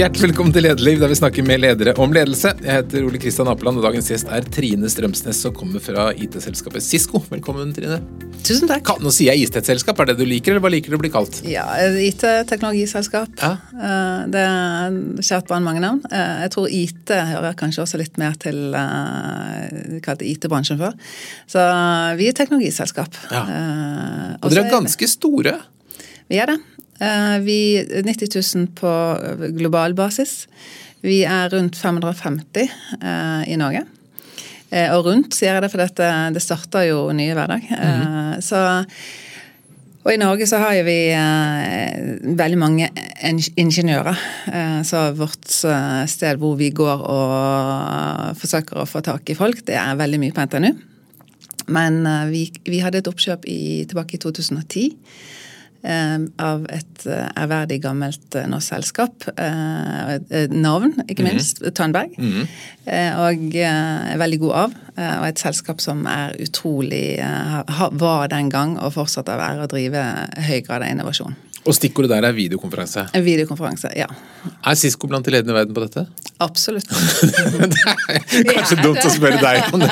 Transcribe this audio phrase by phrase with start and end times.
[0.00, 2.54] Hjertelig velkommen til Lederliv, der vi snakker med ledere om ledelse.
[2.64, 6.80] Jeg heter Ole Kristian Apeland, og dagens gjest er Trine Strømsnes, som kommer fra IT-selskapet
[6.80, 7.20] Cisco.
[7.28, 7.98] Velkommen, Trine.
[8.40, 8.88] Tusen takk.
[9.04, 11.42] Nå sier jeg IT-selskap, er det du liker, eller hva liker du å bli kalt?
[11.44, 11.66] Ja,
[12.00, 13.34] IT-teknologiselskap.
[13.42, 13.50] Ja.
[13.76, 16.00] Eh, Det er kjært barn mange navn.
[16.08, 18.86] Eh, Jeg tror IT hører kanskje også litt mer til det
[19.96, 20.96] Vi kalte IT-bransjen før.
[21.44, 21.60] Så
[22.16, 23.20] vi er teknologiselskap.
[23.30, 23.44] Ja.
[23.44, 25.58] Eh, Og dere er er ganske store.
[26.30, 26.60] Vi er det.
[27.00, 28.92] Eh, Vi 90 000 på
[29.56, 30.44] global basis.
[31.00, 32.60] Vi er rundt 550
[33.00, 33.86] eh, i Norge.
[34.70, 37.62] Eh, og rundt sier jeg det, for dette, det starter jo nye hver dag.
[37.70, 38.40] -hmm.
[38.40, 38.84] så,
[40.04, 40.98] og i Norge så har vi
[42.36, 42.90] veldig mange
[43.56, 44.18] ingeniører.
[44.52, 45.48] Eh, så vårt
[46.06, 50.32] sted hvor vi går og forsøker å få tak i folk, det er veldig mye
[50.32, 50.72] på NTNU.
[51.66, 54.94] Men vi, vi hadde et oppkjøp i, tilbake i 2010 eh,
[56.38, 59.24] av et eh, ærverdig gammelt eh, norsk selskap.
[59.38, 61.62] eh, navn, ikke minst.
[61.74, 62.12] Tønberg.
[62.86, 64.74] Eh, og eh, er veldig god av.
[64.96, 69.64] eh, og et selskap som er utrolig eh, Var den gang og fortsatt å være
[69.64, 70.04] å drive
[70.48, 71.36] høy grad av innovasjon.
[71.68, 73.02] Og stikkordet der er videokonferanse.
[73.14, 74.06] En videokonferanse, ja.
[74.64, 76.06] Er Cisco blant de ledende i verden på dette?
[76.40, 76.88] Absolutt.
[76.88, 78.82] det er kanskje Ja.
[78.86, 79.90] dumt å spørre deg om det.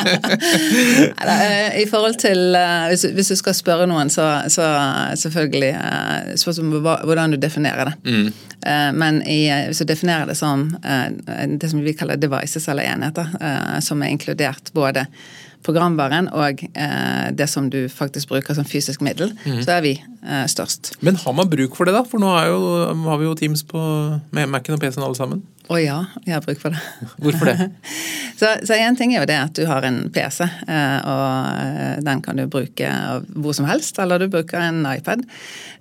[1.29, 4.65] Eh, I forhold til eh, Hvis, du- hvis du skal spørre noen, så, så
[5.21, 7.97] selvfølgelig eh, Spørs om hvordan du definerer det.
[8.13, 8.31] Mm.
[8.99, 9.37] Men i,
[9.69, 13.29] hvis du definerer det som det som vi kaller devices, eller enheter,
[13.87, 15.05] som er inkludert både
[15.67, 19.33] programvaren og eh, det som du faktisk bruker som fysisk middel,
[19.65, 20.95] så er vi eh, størst.
[21.05, 22.05] Men har man bruk for det, da?
[22.09, 22.59] For nå jo,
[23.09, 23.83] har vi jo Teams på
[24.35, 25.43] med Mac-en og PC-en alle sammen.
[25.69, 26.81] Å ja, jeg har bruk for det.
[27.21, 27.67] Hvorfor det?
[28.41, 31.99] så, så en ting er jo det at du har en PC, eh, og eh,
[32.07, 32.89] den kan du bruke
[33.37, 35.27] hvor som helst, eller du bruker en iPad.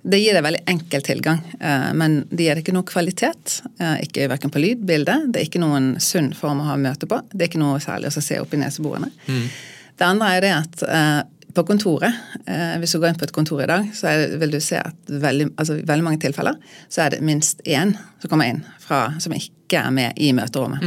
[0.04, 3.62] Det gir deg veldig enkel tilgang, eh, men det gir deg ikke noe kvalitet.
[3.80, 5.16] eh, Ikke verken på lyd, bilde.
[5.32, 7.22] Det er ikke noen sunn form å ha møte på.
[7.32, 9.08] Det er ikke noe særlig å se opp i neseborene.
[9.98, 11.20] Det andre er det at eh,
[11.54, 12.14] på kontoret,
[12.46, 14.78] eh, hvis du går inn på et kontor i dag, så det, vil du se
[14.78, 19.08] at veldig, altså, veldig mange tilfeller så er det minst én som kommer inn fra,
[19.22, 20.84] som ikke er med i møterommet.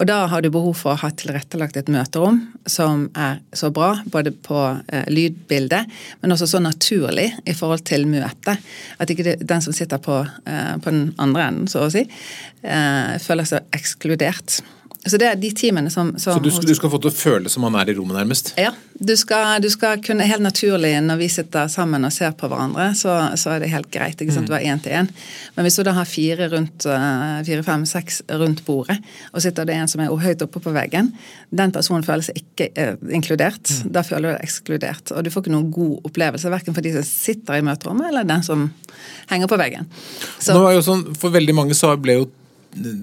[0.00, 2.40] Og da har du behov for å ha tilrettelagt et møterom
[2.70, 5.90] som er så bra, både på eh, lydbildet,
[6.22, 8.62] men også så naturlig i forhold til møtet.
[9.02, 12.06] At ikke det, den som sitter på, eh, på den andre enden, så å si,
[12.62, 14.62] eh, føler seg ekskludert.
[15.02, 17.14] Så det er de teamene som, som Så du, skal- du skal få til å
[17.16, 18.52] føle som man er i rommet, nærmest?
[18.56, 18.70] ja,
[19.02, 22.92] du skal, du skal kunne helt naturlig, når vi sitter sammen og ser på hverandre,
[22.94, 24.20] så, så er det helt greit.
[24.22, 25.08] ikke sant, Du har én til én.
[25.56, 29.00] Men hvis du da har fire rundt, eh, fire, fem, seks rundt bordet,
[29.34, 31.10] og sitter det en som er høyt oppe på veggen,
[31.50, 33.72] den personen føler seg ikke eh, inkludert.
[33.90, 35.10] Da føler du deg ekskludert.
[35.16, 38.28] Og du får ikke noen god opplevelse, verken for de som sitter i møterommet, eller
[38.30, 38.68] den som
[39.34, 39.90] henger på veggen.
[40.38, 42.28] Så, Nå er jo sånn, For veldig mange så ble jo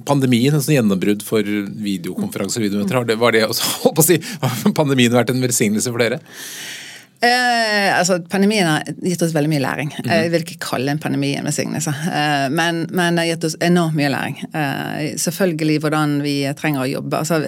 [0.08, 3.00] pandemien en sånn gjennombrudd for videokonferanser og videomøter.
[3.00, 6.22] Har det, var det også, si, har pandemien vært en velsignelse for dere?
[7.22, 9.92] Eh, altså, Pandemien har gitt oss veldig mye læring.
[10.06, 11.92] Jeg vil ikke kalle en pandemi en velsignelse.
[11.92, 14.40] Eh, men, men det har gitt oss enormt mye læring.
[14.54, 17.20] Eh, selvfølgelig hvordan vi trenger å jobbe.
[17.20, 17.42] Altså,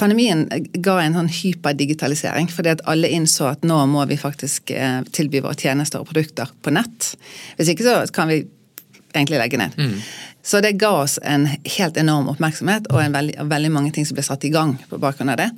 [0.00, 0.44] pandemien
[0.84, 5.40] ga en sånn hyperdigitalisering, fordi at alle innså at nå må vi faktisk eh, tilby
[5.46, 7.14] våre tjenester og produkter på nett.
[7.56, 8.42] Hvis ikke så kan vi
[9.14, 9.80] egentlig legge ned.
[10.42, 14.16] Så det ga oss en helt enorm oppmerksomhet og en veldig, veldig mange ting som
[14.16, 15.50] ble satt i gang på bakgrunn av det.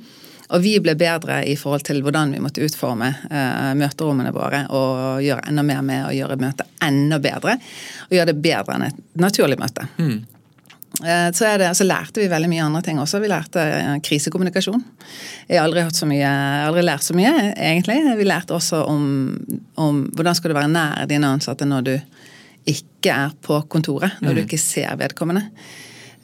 [0.53, 5.23] Og vi ble bedre i forhold til hvordan vi måtte utforme eh, møterommene våre og
[5.23, 7.55] gjøre enda mer med å gjøre møtet enda bedre.
[8.09, 9.87] Og gjøre det bedre enn et naturlig møte.
[11.01, 13.23] Eh, Så, det, så lærte vi veldig mye andre ting også.
[13.23, 14.83] Vi lærte eh, krisekommunikasjon.
[15.47, 16.29] Jeg har aldri, så mye,
[16.67, 17.97] aldri lært så mye, egentlig.
[18.19, 19.07] Vi lærte også om,
[19.79, 21.95] om hvordan skal du være nær dine ansatte når du
[22.65, 25.49] ikke er på kontoret, når du ikke ser vedkommende.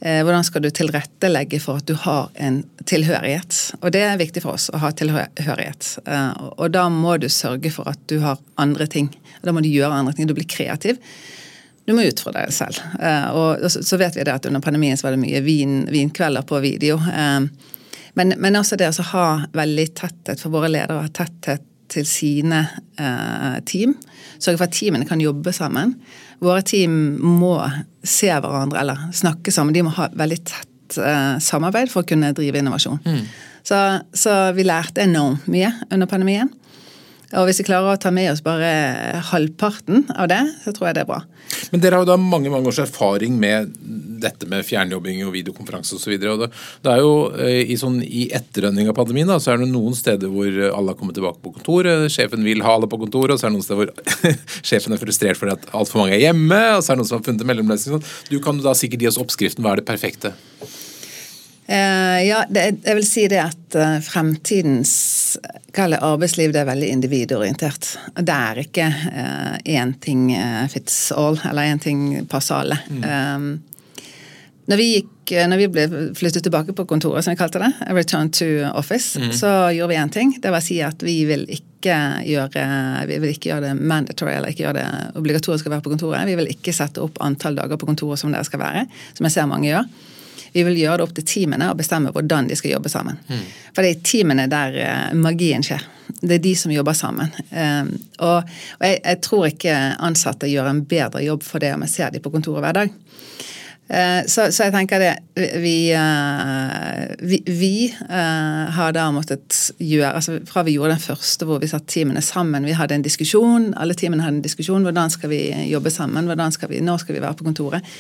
[0.01, 3.57] Eh, Hvordan skal du tilrettelegge for at du har en tilhørighet?
[3.81, 5.89] Og det er viktig for oss å ha tilhørighet.
[6.07, 9.09] Eh, og- da må du sørge for at du har andre ting.
[9.43, 10.27] Da må du gjøre andre ting.
[10.27, 10.97] Du blir kreativ.
[11.85, 12.79] Du må utfordre deg selv.
[13.01, 16.43] Eh, Og så vet vi det at under pandemien så var det mye vin, vinkvelder
[16.45, 16.97] på video.
[18.15, 22.69] Men, men også det å ha veldig tetthet for våre ledere, ha tetthet til sine
[23.65, 23.95] team.
[24.39, 25.95] Sørge for at teamene kan jobbe sammen.
[26.39, 27.53] Våre team må
[28.03, 29.75] se hverandre eller snakke sammen.
[29.75, 33.01] De må ha veldig tett eh, samarbeid for å kunne drive innovasjon.
[33.69, 33.79] Så,
[34.15, 36.49] så vi lærte enormt mye under pandemien.
[37.37, 38.69] Og hvis vi klarer å ta med oss bare
[39.29, 41.19] halvparten av det, så tror jeg det er bra.
[41.69, 43.69] Men dere har jo da mange mange års erfaring med
[44.19, 46.15] dette med fjernjobbing og videokonferanse osv.
[46.19, 46.49] Det,
[46.83, 49.95] det er jo eh, i, sånn, i etterrønning av pandemien da, så er det noen
[49.97, 52.09] steder hvor alle har kommet tilbake på kontoret.
[52.13, 54.35] Sjefen vil ha alle på kontoret, og så er det noen steder hvor
[54.71, 56.61] sjefen er frustrert fordi at altfor mange er hjemme.
[56.75, 58.05] og så er det noen som har funnet en mellomløsning.
[58.33, 59.65] Du kan da sikkert gi oss oppskriften.
[59.65, 60.33] Hva er det perfekte?
[61.69, 64.93] Uh, ja, det, jeg vil si det at uh, fremtidens
[65.77, 67.91] arbeidsliv det er veldig individorientert.
[68.17, 70.31] Det er ikke én uh, ting
[70.73, 72.79] fits all, eller én ting passer alle.
[72.89, 73.05] Mm.
[73.05, 73.93] Um,
[74.65, 75.85] når, vi gikk, når vi ble
[76.17, 79.31] flyttet tilbake på kontoret, som vi kalte det, return to office, mm.
[79.37, 80.33] så gjorde vi én ting.
[80.41, 82.67] Det var å si at vi vil ikke gjøre,
[83.13, 86.25] vi vil ikke gjøre det mandatory, eller ikke gjøre det obligatorisk å være på kontoret.
[86.33, 89.37] Vi vil ikke sette opp antall dager på kontoret som dere skal være, som jeg
[89.37, 89.85] ser mange gjør.
[90.53, 93.19] Vi vil gjøre det opp til teamene og bestemme hvordan de skal jobbe sammen.
[93.29, 93.45] Mm.
[93.75, 95.85] For det er teamene der uh, magien skjer.
[96.19, 97.29] Det er de som jobber sammen.
[97.51, 98.49] Um, og,
[98.79, 99.75] og jeg, jeg, tror ikke
[100.09, 102.95] ansatte gjør en bedre jobb for det om jeg ser de på kontoret hver dag.
[103.89, 105.13] Uh, så, så, jeg tenker det
[105.63, 105.89] Vi,
[107.25, 111.87] vi, vi har da måttet gjøre altså Fra vi gjorde den første hvor vi satt
[111.89, 114.85] teamene sammen, vi hadde en diskusjon, alle teamene hadde en diskusjon.
[114.85, 116.29] Hvordan skal vi jobbe sammen?
[116.29, 117.95] Hvordan skal vi, når skal vi være på kontoret?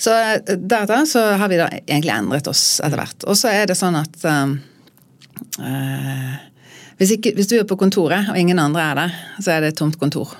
[0.00, 3.26] Så eh, deretter så har vi da egentlig endret oss etter hvert.
[3.28, 4.54] Og så er det sånn at um,
[5.60, 6.36] uh,
[7.00, 9.74] hvis, ikke, hvis, du er på kontoret, og ingen andre er der, så er det
[9.74, 10.32] et tomt kontor.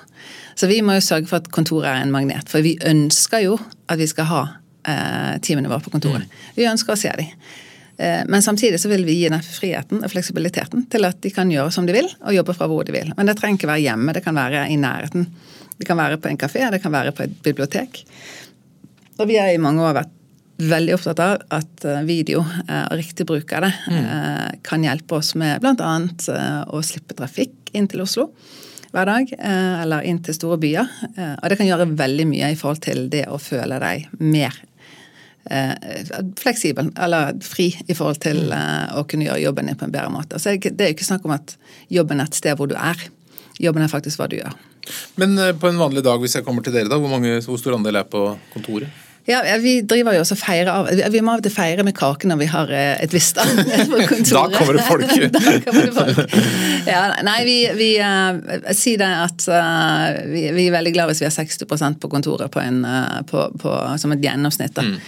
[0.56, 2.48] Så vi må jo sørge for at kontoret er en magnet.
[2.48, 6.24] For vi ønsker jo at vi skal ha uh, teamene våre på kontoret.
[6.24, 6.48] Mm.
[6.56, 7.34] Vi ønsker å se dem.
[8.00, 11.68] Men samtidig så vil vi gi den friheten og fleksibiliteten til at de kan gjøre
[11.74, 13.10] som de vil, og jobbe fra hvor de vil.
[13.18, 15.26] Men det trenger ikke være hjemme, det kan være i nærheten.
[15.76, 18.00] Det kan være på en kafé, det kan være på et bibliotek.
[19.20, 20.16] Og vi har i mange år vært
[20.60, 24.60] veldig opptatt av at eh, video eh, og riktig bruk av det mm.
[24.64, 25.92] kan hjelpe oss med bl.a.
[26.68, 28.30] å slippe trafikk inn til Oslo
[28.90, 30.88] hver dag, eller inn til store byer.
[31.14, 34.56] Og det kan gjøre veldig mye i forhold til det å føle deg mer
[36.40, 38.96] fleksibel, eller fri i forhold til mm.
[38.98, 40.40] å kunne gjøre jobben din på en bedre måte.
[40.42, 41.54] Så det er jo ikke snakk om at
[41.86, 42.98] jobben er et sted hvor du er.
[43.62, 44.58] Jobben er faktisk hva du gjør.
[45.22, 47.78] Men på en vanlig dag, hvis jeg kommer til dere, da, hvor, mange, hvor stor
[47.78, 48.26] andel er på
[48.56, 48.90] kontoret?
[49.28, 52.28] Ja, Vi driver jo også feire av Vi må av og til feire med kake
[52.30, 54.54] når vi har eh, et visst annet på kontoret.
[54.54, 55.12] da kommer det folk!
[55.36, 56.38] da kommer det folk.
[56.88, 61.22] Ja, nei, vi, vi uh, sier det at uh, vi, vi, er veldig glad hvis
[61.22, 64.74] vi har 60% på kontoret på en, uh, på, på, som et gjennomsnitt.
[64.76, 64.86] da.
[64.88, 64.98] Mm.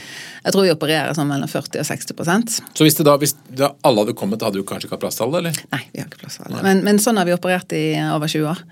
[0.42, 3.70] Jeg tror vi opererer sånn mellom 40 og 60% Så hvis, det da, hvis da
[3.86, 5.42] alle hadde kommet, hadde du kanskje ikke hatt plass til alle?
[5.42, 5.60] eller?
[5.74, 6.62] Nei, vi har ikke plass til alle.
[6.66, 8.62] Men, men, sånn har vi operert i over 20 år.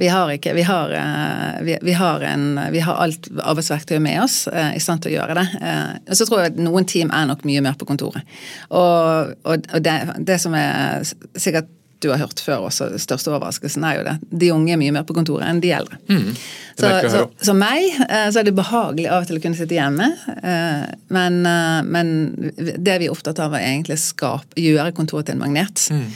[0.00, 4.22] Vi har, ikke, vi har, eh, vi, vi har, en, vi har alt arbeidsverktøyet med
[4.24, 5.46] oss uh, i stand til å gjøre det.
[5.60, 8.38] Uh, og så tror jeg at noen team er nok mye mer på kontoret.
[8.72, 9.98] Og, og, og det,
[10.28, 11.04] det som er
[11.36, 11.68] sikkert
[11.98, 14.14] du har hørt før også, den største overraskelsen er jo det.
[14.42, 15.98] De unge er mye mer på kontoret enn de eldre.
[16.06, 16.30] Mm.
[16.78, 19.74] Så, så, så, meg eh, så er det behagelig av og til å kunne sitte
[19.74, 20.06] hjemme.
[20.38, 20.84] Eh,
[21.14, 22.12] men, eh, men
[22.54, 25.88] det vi er opptatt av, er egentlig å gjøre kontoret til en magnet.
[25.90, 26.06] Mm.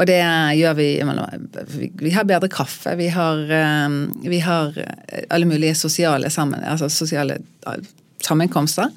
[0.00, 0.20] Og det
[0.56, 0.88] gjør vi
[2.00, 2.94] Vi har bedre kaffe.
[2.96, 3.40] Vi har,
[4.22, 4.76] vi har
[5.28, 7.40] alle mulige sosiale, sammen, altså sosiale
[8.22, 8.88] sammenkomster.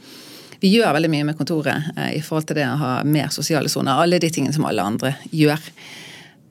[0.61, 3.99] Vi gjør veldig mye med kontoret i forhold til det å ha mer sosiale soner.
[4.05, 5.65] Alle de tingene som alle andre gjør.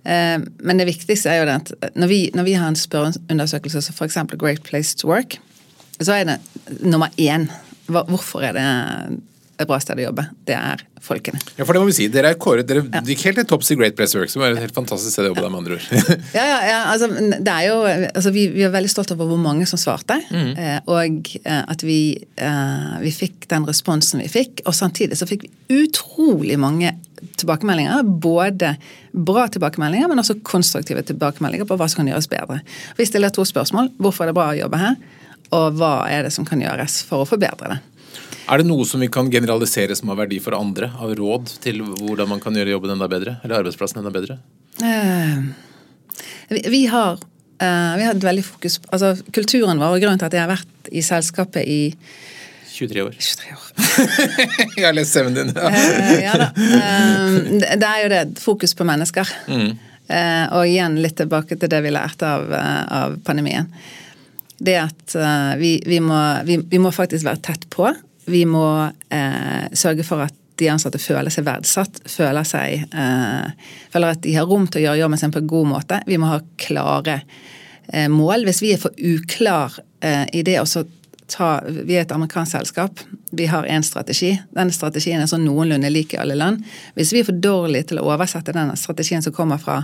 [0.04, 3.84] Eh, men det viktigste er jo det at når vi, når vi har en spørreundersøkelse
[3.87, 4.19] som f.eks.
[4.38, 5.38] Great Place to Work,
[6.02, 6.40] så er det
[6.81, 7.50] nummer én
[7.87, 8.66] hvorfor er det
[9.60, 10.25] et bra sted å jobbe.
[10.49, 11.38] Det er folkene.
[11.58, 12.06] Ja, for det må vi si.
[12.12, 13.02] Dere er kåret, dere ja.
[13.06, 15.26] gikk helt til topps i Great Place to Work, som er et helt fantastisk sted
[15.26, 15.87] å jobbe der, med andre ord.
[16.38, 17.76] ja, ja, ja, altså, det er jo,
[18.08, 20.52] altså, vi, vi er veldig stolt over hvor mange som svarte, mm.
[20.90, 22.00] og eh, at vi,
[23.02, 24.64] vi fikk den responsen vi fikk.
[24.66, 26.94] Og samtidig så fikk vi utrolig mange
[27.42, 28.02] tilbakemeldinger.
[28.25, 28.75] Både
[29.12, 32.61] bra tilbakemeldinger, men også konstruktive tilbakemeldinger på hva som kan gjøres bedre.
[32.99, 33.92] Vi stiller to spørsmål.
[34.02, 35.00] Hvorfor er det bra å jobbe her?
[35.52, 37.80] Og hva er det som kan gjøres for å forbedre det?
[38.50, 40.90] Er det noe som vi kan generalisere som har verdi for andre?
[40.99, 43.37] Av råd til hvordan man kan gjøre jobben enda bedre?
[43.44, 44.38] Eller arbeidsplassen enda bedre?
[44.82, 45.52] Uh,
[46.50, 47.20] vi, vi, har,
[47.62, 50.52] uh, vi har et veldig fokus altså Kulturen vår, og grunnen til at jeg har
[50.52, 51.80] vært i selskapet i
[52.73, 53.17] 23 år.
[53.19, 53.64] 23 år.
[54.76, 55.55] jeg har lest CV-en din.
[55.57, 55.71] Ja.
[55.71, 56.50] uh, ja da.
[56.57, 58.23] det er jo det.
[58.43, 59.29] Fokus på mennesker.
[59.49, 59.73] Mm.
[60.52, 63.69] og igjen litt tilbake til det vi lærte av, av pandemien.
[64.62, 65.14] Det at
[65.59, 67.88] vi, vi, må, vi, vi må faktisk være tett på
[68.25, 68.67] vi må
[69.09, 74.35] eh, sørge for at de ansatte føler seg verdsatt, føler, seg, eh, føler at de
[74.37, 76.00] har rom til å gjøre jobben sin på en god måte.
[76.07, 77.23] Vi må ha klare
[77.88, 78.47] eh, mål.
[78.47, 80.69] Hvis vi er for uklar eh, i det å
[81.29, 83.00] ta Vi er et amerikansk selskap.
[83.33, 84.35] Vi har én strategi.
[84.55, 86.64] Den strategien er sånn noenlunde lik i alle land.
[86.97, 89.83] Hvis vi er for dårlige til å oversette den strategien som kommer fra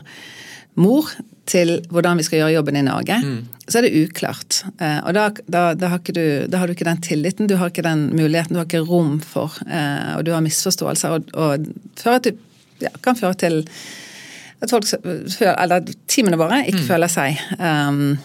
[0.79, 1.09] mor
[1.49, 3.49] til hvordan vi skal gjøre jobben i Norge, Mm.
[3.67, 4.63] så er det uklart.
[4.81, 7.71] Eh, og da, da, da, har du, da har du ikke den tilliten, du har
[7.71, 11.67] ikke den muligheten, du har ikke rom for, eh, og du har misforståelser, og, og
[11.97, 12.37] fører til,
[12.81, 13.67] ja, kan føre til
[14.63, 14.85] at folk,
[15.41, 16.87] eller teamene våre ikke Mm.
[16.89, 18.19] føler seg um,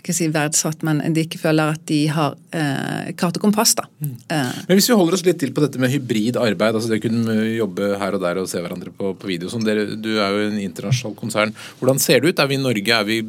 [0.00, 3.74] ikke si verdsatt, men de ikke føler at de har eh, kart og kompass.
[3.78, 3.84] da.
[4.00, 4.14] Mm.
[4.32, 6.98] Eh, Men hvis vi holder oss litt til på dette med hybrid arbeid, altså det
[7.00, 10.10] å kunne jobbe her og der og se hverandre på, på video sånn, dere, Du
[10.18, 11.54] er jo en internasjonal konsern.
[11.80, 12.42] Hvordan ser det ut?
[12.44, 13.20] Er vi i Norge er vi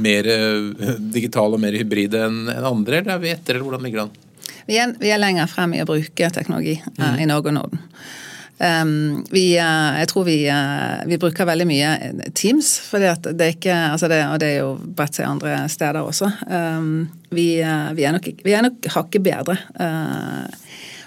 [0.00, 4.02] mer eh, digitale og mer hybride enn andre, eller er vi etter, eller hvordan ligger
[4.04, 4.26] det an?
[4.70, 7.22] vi, er, vi er lenger frem i å bruke teknologi eh, Mm.
[7.24, 7.80] i Norge og Norden.
[8.60, 11.92] Um, vi, eh, jeg tror vi, eh, vi bruker veldig mye
[12.36, 15.54] Teams, fordi at det er ikke, altså det, og det er jo bredt seg andre
[15.72, 16.28] steder også.
[16.44, 19.56] Um, vi, eh, vi, er nok, vi er nok hakket bedre.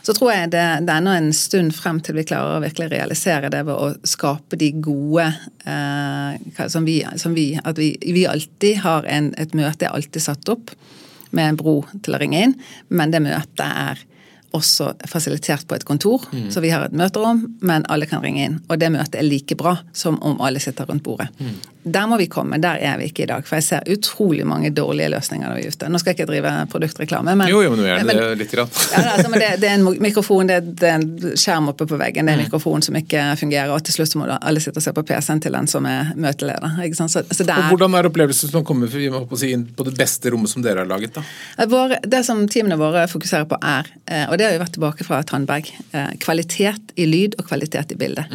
[0.04, 2.90] Så tror jeg det, det er ennå en stund frem til vi klarer å virkelig
[2.92, 5.30] realisere det ved å skape de gode
[5.64, 10.52] eh, som, vi, som vi At vi alltid har en, et møte er alltid satt
[10.52, 10.74] opp
[11.32, 12.58] med en bro til å ringe inn,
[12.94, 14.04] men det møtet er
[14.54, 16.28] også fasilitert på et kontor.
[16.54, 18.60] Så vi har et møterom, men alle kan ringe inn.
[18.70, 21.30] Og det møtet er like bra som om alle sitter rundt bordet.
[21.84, 22.58] Der må vi komme.
[22.64, 23.44] Der er vi ikke i dag.
[23.48, 25.90] For jeg ser utrolig mange dårlige løsninger når vi er ute.
[25.92, 28.54] Nå skal jeg ikke drive produktreklame, men Jo, jo, men gjerne det litt.
[28.54, 28.70] Grann.
[28.94, 31.98] ja, altså, men det, det er en mikrofon, det, det er en skjerm oppe på
[32.00, 34.80] veggen, det er en mikrofon som ikke fungerer, og til slutt så må alle sitte
[34.80, 36.78] og se på PC-en til den som er møteleder.
[36.94, 37.58] Så, så der...
[37.58, 40.52] Og hvordan er opplevelsen som kommer vi må på si, inn på det beste rommet
[40.52, 41.18] som dere har laget?
[41.18, 41.68] da?
[41.72, 45.08] vår, det som teamene våre fokuserer på er, eh, og det har jo vært tilbake
[45.08, 48.28] fra Tandberg, eh, kvalitet i lyd og kvalitet i bilde.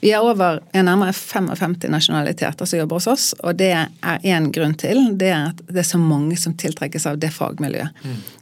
[0.00, 4.50] Vi er over er nærmere 55 nasjonaliteter som jobber hos oss, og det er én
[4.54, 5.16] grunn til.
[5.18, 7.90] Det er at det er så mange som tiltrekkes av det fagmiljøet.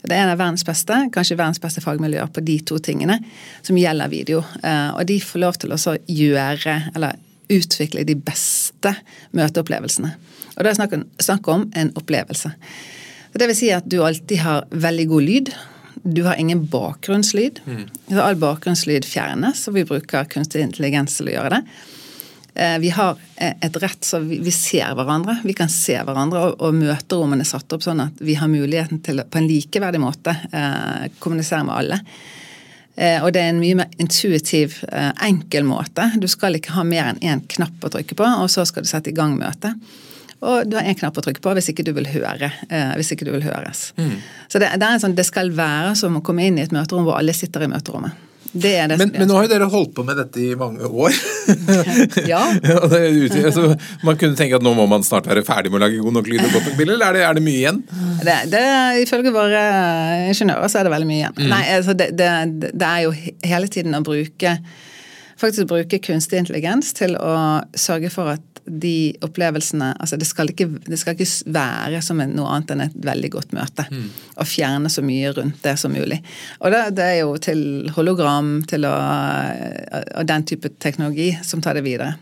[0.06, 3.18] Det er en av verdens beste, kanskje verdens beste fagmiljøer på de to tingene
[3.62, 4.44] som gjelder video.
[4.62, 7.16] Eh, Og de får lov til å gjøre, eller
[7.50, 8.94] utvikle de beste
[9.32, 10.14] møteopplevelsene.
[10.56, 12.50] Og da er det snakk om, en opplevelse.
[13.36, 15.50] Det vil si at du alltid har veldig god lyd.
[16.02, 17.60] Du har ingen bakgrunnslyd.
[18.08, 21.62] Så all bakgrunnslyd fjernes, og vi bruker kunstig intelligens til å gjøre det.
[22.56, 25.38] Eh, Vi har eh, et rett så vi ser hverandre.
[25.44, 29.20] Vi kan se hverandre, og, møterommene er satt opp sånn at vi har muligheten til
[29.20, 32.00] på en likeverdig måte eh, kommunisere med alle.
[32.96, 34.78] Og det er en mye mer intuitiv,
[35.20, 36.06] enkel måte.
[36.16, 38.88] Du skal ikke ha mer enn én knapp å trykke på, og så skal du
[38.88, 39.76] sette i gang møtet.
[40.40, 42.48] Og du har én knapp å trykke på hvis ikke du vil høre.
[42.96, 43.90] Hvis ikke du vil høres.
[44.48, 46.72] Så det, det, er en sånn, det skal være som å komme inn i et
[46.72, 48.16] møterom hvor alle sitter i møterommet.
[48.52, 50.86] Det er det Men, men nå har jo dere holdt på med dette i mange
[50.86, 51.16] år.
[52.26, 52.40] Ja.
[52.66, 53.68] ja ute, altså,
[54.06, 56.30] man kunne tenke at nå må man snart være ferdig med å lage god nok
[56.30, 57.78] lyd og godt nok bilde, eller er det, er det mye igjen?
[58.26, 58.64] Det, det,
[59.04, 59.62] ifølge våre
[60.32, 61.38] ingeniører så er det veldig mye igjen.
[61.52, 62.32] Nei, altså det, det,
[62.66, 63.14] det er jo
[63.46, 64.56] hele tiden å bruke
[65.36, 67.36] faktisk bruke kunstig intelligens til å
[67.76, 72.50] sørge for at de opplevelsene altså det skal, ikke, det skal ikke være som noe
[72.52, 73.86] annet enn et veldig godt møte.
[74.36, 76.20] Og fjerne så mye rundt det som mulig.
[76.60, 78.94] Og det, det er jo til hologram til å,
[80.18, 82.16] og den type teknologi som tar det videre.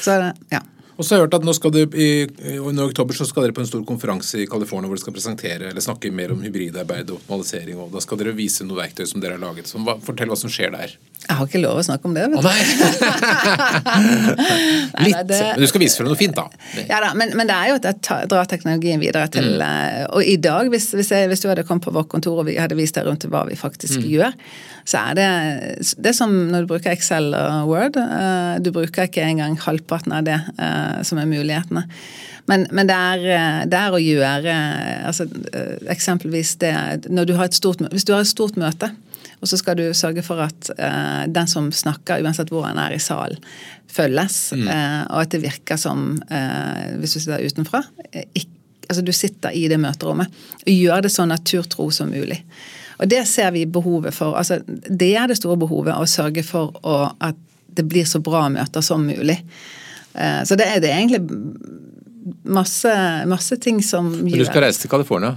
[0.00, 0.18] Så
[0.52, 0.62] ja.
[0.98, 2.08] Og så har jeg hørt at nå skal dere i,
[2.52, 5.70] i oktober så skal dere på en stor konferanse i California hvor dere skal presentere
[5.70, 7.78] eller snakke mer om hybridarbeid og optimalisering.
[7.80, 9.66] og Da skal dere vise noe verktøy som dere har laget.
[9.70, 10.92] Så hva, fortell hva som skjer der.
[11.22, 12.24] Jeg har ikke lov å snakke om det.
[12.32, 12.48] vet du.
[12.48, 12.52] Å,
[13.72, 15.20] Nei, Litt.
[15.28, 16.46] det- Men du skal vise frem noe fint, da.
[16.88, 19.62] Ja da, men, men det er jo at jeg drar teknologien videre til Mm.
[19.62, 22.46] eh, Og i dag, hvis, hvis, jeg, hvis du hadde kommet på vårt kontor og
[22.46, 24.08] vi hadde vist deg rundt hva vi faktisk Mm.
[24.10, 24.32] gjør,
[24.84, 25.26] så er det
[26.02, 27.96] det er som når du bruker Excel og Word.
[27.96, 31.86] eh, Du bruker ikke engang halvparten av det eh, som er mulighetene.
[32.50, 34.54] Men, men det, er, eh, det er å gjøre
[35.06, 36.74] altså, eh, Eksempelvis det
[37.12, 38.90] når du har et stort, Hvis du har et stort møte,
[39.42, 42.94] og så skal du sørge for at uh, den som snakker, uansett hvor han er
[42.94, 43.40] i salen,
[43.90, 44.36] følges.
[44.70, 47.80] eh, og at det virker som, uh, hvis du sitter utenfra
[48.12, 48.46] ikke,
[48.86, 50.30] altså Du sitter i det møterommet.
[50.62, 52.38] Og gjør det så naturtro som mulig.
[53.00, 54.36] Og det ser vi behovet for.
[54.38, 58.46] altså Det er det store behovet, å sørge for å, at det blir så bra
[58.52, 59.40] møter som mulig.
[60.14, 61.22] Eh, så det er, det er egentlig
[62.44, 62.92] masse,
[63.30, 65.36] masse ting som Men du skal reise til California.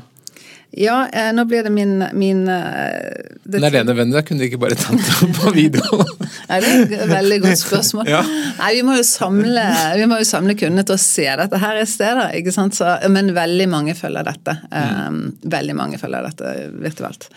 [0.75, 4.75] Ja, eh, nå blir det min, min eh, det- Nerlene Venner kunne de ikke bare
[4.75, 6.01] tatt det på video?
[6.49, 8.09] Nei, det er et veldig godt spørsmål.
[8.11, 8.19] Ja.
[8.59, 9.63] Nei, vi må jo samle,
[9.95, 12.25] vi må jo samle kundene til å se dette her i stedet.
[12.41, 12.75] ikke sant?
[12.75, 14.57] Så, men veldig mange følger dette.
[14.71, 16.51] Um, veldig mange følger dette
[16.83, 17.29] virtuelt.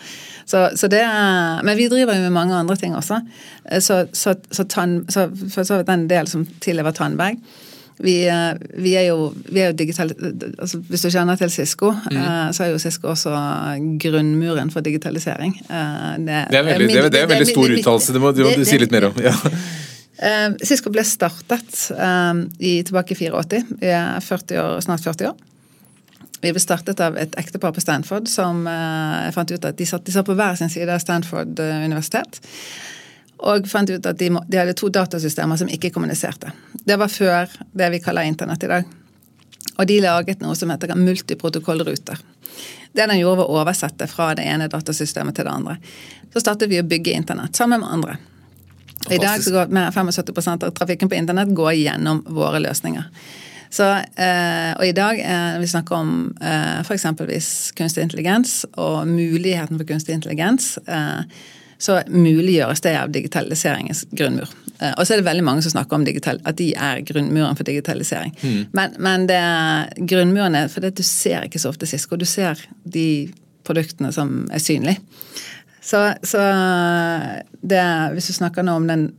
[0.49, 3.21] Så, så det er, men vi driver jo med mange andre ting også.
[3.71, 7.39] Eh, Så, så, så, tann, så for så vidt den del som tidligere var Tandberg.
[7.99, 10.13] Vi, eh, vi, er jo, vi er jo digital...
[10.59, 13.33] Altså, hvis du kjenner til Cisco, eh, så er jo Cisco også
[13.99, 15.57] grunnmuren for digitalisering.
[15.67, 18.63] Eh, Det er veldig, det det er veldig stor uttalelse, det må, det må du
[18.67, 19.19] si litt mer om.
[19.23, 19.35] Ja.
[20.67, 21.77] Cisco ble startet
[22.59, 23.61] i, tilbake i 84.
[23.79, 25.45] Vi er 40 år, snart 40 år.
[26.39, 30.05] Vi ble startet av et ektepar på Stanford som eh, fant ut at de satt,
[30.07, 32.39] de satt på hver sin side av Stanford universitet.
[33.39, 36.51] Og fant ut at de, må, de hadde to datasystemer som ikke kommuniserte.
[36.73, 38.89] Det var før det vi kaller internett i dag.
[39.79, 42.19] Og de laget noe som heter multiprotokollruter.
[42.91, 45.77] Det den gjorde, var å oversette fra det ene datasystemet til det andre.
[46.33, 48.17] Så startet vi å bygge internett sammen med andre.
[49.07, 52.59] Og I dag så går mer enn 75 av trafikken på internett går gjennom våre
[52.59, 53.07] løsninger.
[53.69, 53.85] Så,
[54.17, 57.05] eh, og i dag eh, vi snakker om eh, f.eks.
[57.77, 60.73] kunstig intelligens og muligheten for kunstig intelligens.
[60.89, 61.21] Eh,
[61.79, 64.49] så muliggjøres det av digitaliseringens grunnmur.
[64.79, 67.55] Eh, og så er det veldig mange som snakker om digital, at de er grunnmuren
[67.59, 68.33] for digitalisering.
[68.41, 68.59] Mm.
[68.75, 72.19] Men, men det er grunnmurene For det, du ser ikke så ofte Sisko.
[72.19, 73.29] Du ser de
[73.67, 74.99] produktene som er synlige.
[75.81, 76.43] Så, så
[77.61, 77.81] det,
[78.13, 79.09] hvis du snakker nå om den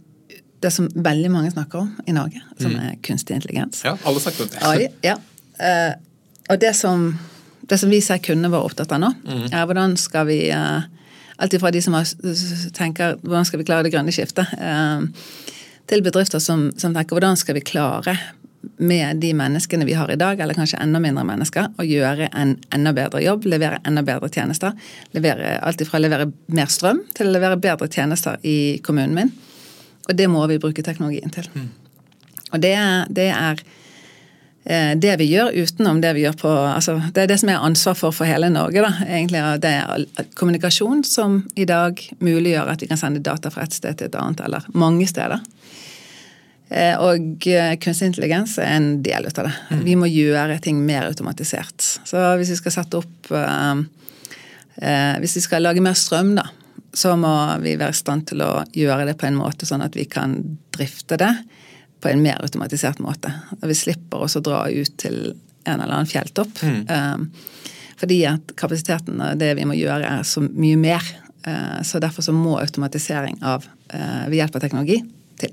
[0.60, 2.80] det som veldig mange snakker om i Norge, som mm.
[2.84, 3.80] er kunstig intelligens.
[3.84, 4.90] Ja, alle snakker om det.
[5.04, 5.14] ja.
[5.60, 5.94] Uh,
[6.52, 7.06] og det som,
[7.68, 9.46] det som, vi ser kundene våre opptatt av nå, mm.
[9.56, 10.84] er hvordan skal vi uh,
[11.40, 12.08] Alt fra de som har,
[12.76, 15.06] tenker hvordan skal vi klare det grønne skiftet, uh,
[15.90, 18.14] til bedrifter som, som, tenker hvordan skal vi klare
[18.76, 22.54] med de menneskene vi har i dag, eller kanskje enda mindre mennesker, å gjøre en
[22.76, 24.76] enda bedre jobb, levere enda bedre tjenester.
[25.16, 29.32] Levere, alt ifra å levere mer strøm til å levere bedre tjenester i kommunen min.
[30.08, 31.48] Og det må vi bruke teknologien til.
[31.54, 31.70] Mm.
[32.50, 32.74] Og det,
[33.16, 33.64] det er
[34.70, 37.96] det vi gjør utenom det vi gjør på altså Det er det som er ansvar
[37.98, 38.84] for for hele Norge.
[38.84, 43.64] da, egentlig, Det er kommunikasjon som i dag muliggjør at vi kan sende data fra
[43.64, 45.40] et sted til et annet, eller mange steder.
[46.70, 49.54] Eh, og eh, kunstig intelligens er en del av det.
[49.70, 49.84] Mm.
[49.88, 51.82] Vi må gjøre ting mer automatisert.
[51.82, 53.32] Så hvis vi skal sette opp
[55.20, 56.46] Hvis vi skal lage mer strøm, da,
[56.94, 57.30] så må
[57.62, 60.38] vi være i stand til å gjøre det på en måte sånn at vi kan
[60.74, 61.34] drifte det
[62.00, 63.32] på en mer automatisert måte.
[63.60, 65.18] Og vi slipper også å dra ut til
[65.68, 66.62] en eller annen fjelltopp.
[66.64, 66.82] Mm.
[66.88, 67.66] Uh,
[68.00, 71.04] fordi at kapasiteten og det vi må gjøre, er så mye mer.
[71.84, 74.98] Så derfor så må automatisering av, ved hjelp av teknologi
[75.40, 75.52] til.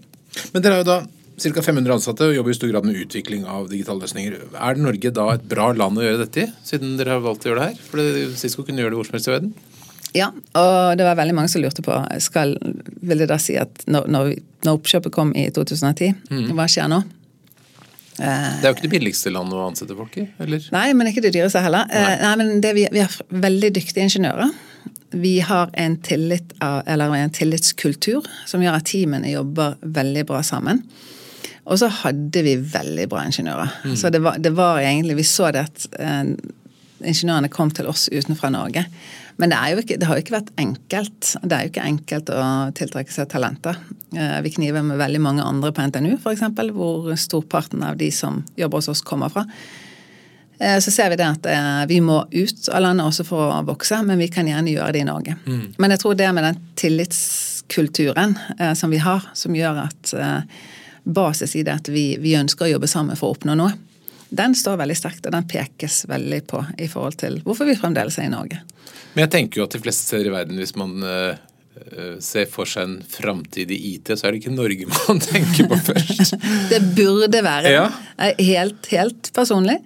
[0.52, 0.98] Men dere har jo da
[1.38, 1.62] ca.
[1.62, 4.38] 500 ansatte og jobber i stor grad med utvikling av digitale løsninger.
[4.58, 7.52] Er Norge da et bra land å gjøre dette i, siden dere har valgt å
[7.52, 7.84] gjøre det her?
[7.92, 9.54] For Cisco kunne gjøre det hvor som helst i verden?
[10.16, 12.56] Ja, og det var veldig mange som lurte på skal,
[13.06, 14.30] Vil det da si at når, når,
[14.66, 16.46] når oppkjøpet kom i 2010, mm.
[16.58, 17.02] hva skjer nå?
[18.18, 20.24] Det er jo ikke det billigste landet å ansette folk i?
[20.42, 20.64] eller?
[20.74, 21.86] Nei, men ikke det dyreste heller.
[21.92, 22.00] Nei.
[22.16, 23.14] Eh, nei, men vi, vi har
[23.46, 24.56] veldig dyktige ingeniører
[25.10, 30.82] vi har en, tillit av, en, tillitskultur som gjør at teamene jobber veldig bra sammen.
[31.68, 33.78] Og så hadde vi veldig bra ingeniører.
[33.86, 33.96] Mm.
[34.00, 36.34] Så det var, det var, egentlig Vi så det at eh,
[37.04, 38.86] ingeniørene kom til oss utenfra Norge.
[39.38, 41.34] Men det, ikke, det, har jo ikke vært enkelt.
[41.44, 42.46] Det er jo ikke enkelt å
[42.78, 43.78] tiltrekke seg talenter.
[44.18, 46.42] Eh, vi kniver med veldig mange andre på NTNU, f.eks.,
[46.74, 49.46] hvor storparten av de som jobber hos oss, kommer fra.
[50.58, 53.62] Eh, så ser vi det at eh, vi må ut av landet også for å
[53.68, 55.38] vokse, men vi kan gjerne gjøre det i Norge.
[55.46, 55.62] Mm.
[55.78, 58.34] Men jeg tror det med den tillitskulturen
[58.80, 60.16] som vi har, som gjør at
[61.08, 63.76] basis i det at vi, vi, ønsker å jobbe sammen for å oppnå noe,
[64.30, 68.20] den står veldig sterkt, og den pekes veldig på i forhold til hvorfor vi fremdeles
[68.20, 68.62] er i Norge.
[69.14, 70.98] Men jeg tenker jo at de fleste steder i verden, hvis man
[72.24, 75.78] ser for seg en framtid i IT, så er det ikke Norge man tenker på
[75.92, 76.34] først.
[76.72, 77.86] det burde være ja.
[78.42, 79.78] helt, helt personlig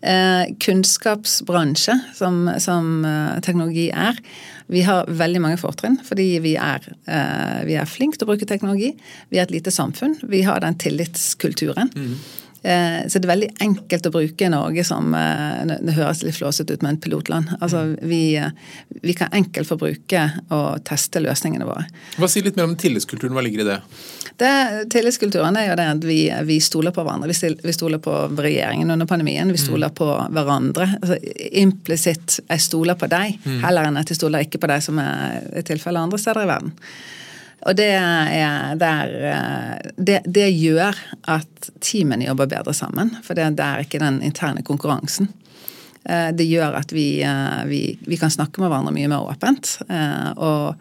[0.00, 4.18] eh, kunnskapsbransje, som, som eh, teknologi er.
[4.66, 8.48] Vi har veldig mange fortrinn fordi vi er, eh, vi er flinke til å bruke
[8.48, 8.92] teknologi.
[9.30, 10.16] Vi er et lite samfunn.
[10.30, 11.92] Vi har den tillitskulturen.
[11.94, 12.14] Mm.
[12.62, 16.76] Eh, så det er veldig enkelt å bruke Norge som eh, Det høres litt flåsete
[16.76, 17.54] ut med en pilotland.
[17.60, 18.08] Altså, mm.
[18.10, 18.50] vi, eh,
[19.00, 21.86] vi kan enkelt få bruke og teste løsningene våre.
[22.20, 23.32] Hva sier litt mer om tillitskulturen.
[23.36, 23.78] Hva ligger i det?
[24.40, 24.52] det
[24.92, 26.18] tillitskulturen er jo det at vi,
[26.48, 27.32] vi stoler på hverandre.
[27.64, 29.48] Vi stoler på regjeringen under pandemien.
[29.48, 29.64] Vi mm.
[29.64, 29.96] stoler mm.
[29.96, 30.90] på hverandre.
[31.00, 31.16] Altså,
[31.60, 33.62] Implisitt 'jeg stoler på deg', mm.
[33.64, 36.76] heller enn at jeg stoler ikke på deg, som er tilfellet andre steder i verden.
[37.68, 40.96] Og det, er, der, eh, det, det, gjør
[41.28, 43.12] at teamene jobber bedre sammen.
[43.24, 45.28] For det, er er ikke den interne konkurransen.
[46.08, 49.76] Eh, det gjør at vi, eh, vi, vi, kan snakke med hverandre mye mer åpent.
[50.40, 50.72] Og,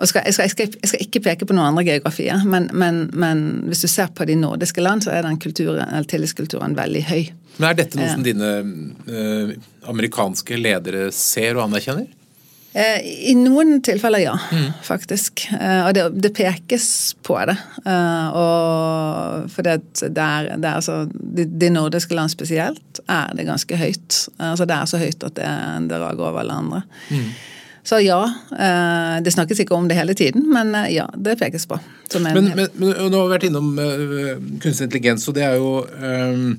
[0.00, 2.70] og skal, jeg, skal, jeg, skal, jeg, skal, ikke peke på noen andre geografier, men,
[2.72, 7.02] men, men, hvis du ser på de nordiske land, så er den kulturen, tillitskulturen veldig
[7.10, 7.20] høy.
[7.58, 8.54] Men Er dette noe som dine
[9.10, 9.52] eh,
[9.90, 12.08] amerikanske ledere ser og anerkjenner?
[12.72, 14.36] Eh, I noen tilfeller, ja.
[14.52, 14.70] Mm.
[14.86, 15.42] Faktisk.
[15.56, 16.86] Eh, og det, det, pekes
[17.26, 17.56] på det.
[17.82, 23.34] Eh, og for det, det, er, det er altså de, de, nordiske land spesielt er
[23.34, 24.24] det ganske høyt.
[24.38, 25.54] Altså det er så høyt at det,
[25.90, 26.84] det rager over alle andre.
[27.10, 27.30] Mm.
[27.90, 28.18] Så ja,
[29.24, 31.78] det snakkes ikke om det hele tiden, men ja, det pekes på.
[32.20, 33.70] men, men, men, nå har vært innom
[34.60, 36.52] kunstig intelligens, og det er jo um,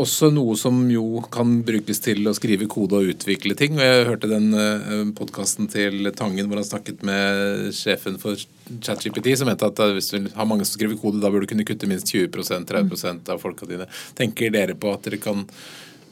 [0.00, 3.76] også noe som jo kan brukes til å skrive kode og utvikle ting.
[3.78, 8.38] og Jeg hørte den uh, podkasten til Tangen hvor han snakket med sjefen for
[8.84, 11.66] ChatGPT, som mente at hvis du har mange som skriver kode, da bør du kunne
[11.68, 13.88] kutte minst 20-30% av folka dine.
[14.18, 15.46] Tenker dere på at dere kan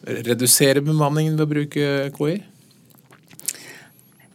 [0.02, 2.36] redusere bemanningen ved å bruke KI?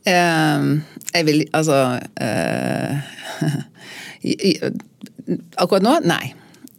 [0.08, 0.80] Uh,
[1.12, 1.78] jeg vil altså
[2.24, 2.92] uh,
[5.60, 6.32] Akkurat nå, nei.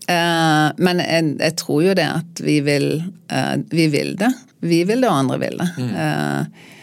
[0.09, 2.87] Uh, men jeg, jeg, tror jo det at vi vil,
[3.29, 4.31] uh, vi vil det.
[4.65, 5.69] Vi vil det, og andre vil det.
[5.77, 5.91] Mm.
[5.93, 6.79] Uh,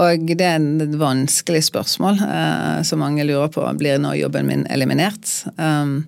[0.00, 2.20] og det er et vanskelig spørsmål
[2.86, 3.64] som mange lurer på.
[3.76, 5.28] Blir nå jobben min eliminert?
[5.58, 6.06] Um,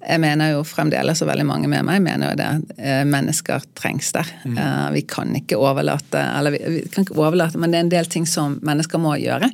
[0.00, 2.78] jeg mener jo fremdeles, og veldig mange med meg mener jo det,
[3.10, 4.30] mennesker trengs der.
[4.46, 4.56] Mm.
[4.94, 8.08] vi kan ikke overlate Eller vi, vi kan ikke overlate, men det er en del
[8.14, 9.50] ting som mennesker må gjøre.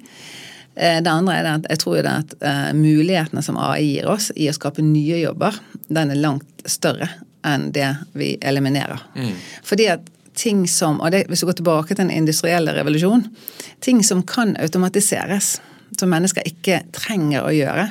[0.77, 4.29] Eh, det andre er at jeg tror det at uh, mulighetene som AI gir oss
[4.37, 5.57] i å skape nye jobber,
[5.89, 7.09] den er langt større
[7.47, 9.01] enn det vi eliminerer.
[9.17, 9.33] Mm.
[9.65, 13.25] Fordi at ting som, og det, Hvis du går tilbake til den industrielle revolusjon,
[13.81, 15.61] ting som kan automatiseres,
[15.97, 17.87] som mennesker ikke trenger å gjøre.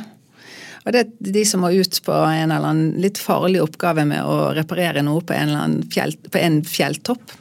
[0.85, 4.21] Og det er de som må ut på en eller annen litt farlig oppgave med
[4.21, 7.33] å reparere noe på en, fjell, på en fjelltopp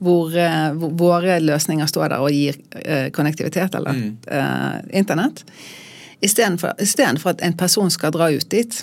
[0.00, 4.06] hvor, eh, hvor, våre løsninger står der og gir uh, konnektivitet eller mm.
[4.32, 5.42] uh, internett.
[6.24, 8.80] Istedenfor at en person skal dra ut dit,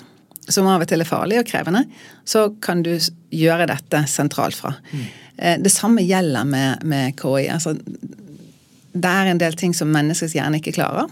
[0.48, 1.84] som av og til er farlig og krevende,
[2.24, 2.94] så kan du
[3.34, 4.72] gjøre dette sentralt fra.
[4.92, 5.06] Mm.
[5.42, 7.48] Uh, det samme gjelder med, med KI.
[7.50, 7.74] Altså,
[8.94, 11.10] det er en del ting som menneskets hjerne ikke klarer,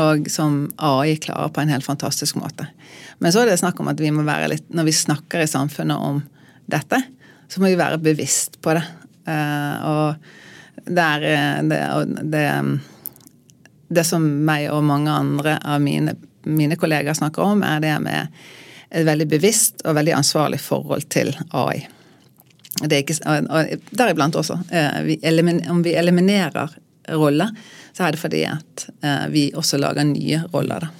[0.00, 2.70] og som AI klarer på en helt fantastisk måte.
[3.18, 5.50] Men så er det snakk om at vi må være litt, når vi snakker i
[5.50, 6.22] samfunnet om
[6.70, 7.02] dette,
[7.50, 8.86] så må vi være bevisst på det.
[9.30, 11.80] Eh, og det er eh, det,
[12.32, 12.44] det,
[13.88, 16.16] det, som meg og mange andre av mine,
[16.48, 18.42] mine kollegaer snakker om, er det med
[18.90, 21.84] et veldig bevisst og veldig ansvarlig forhold til AI.
[22.80, 24.56] Er ikke, og Deriblant også.
[24.72, 25.02] Eh,
[25.70, 26.78] om vi eliminerer
[27.10, 27.52] roller,
[27.92, 28.86] så er det fordi at
[29.32, 30.86] vi også lager nye roller.
[30.86, 30.90] da.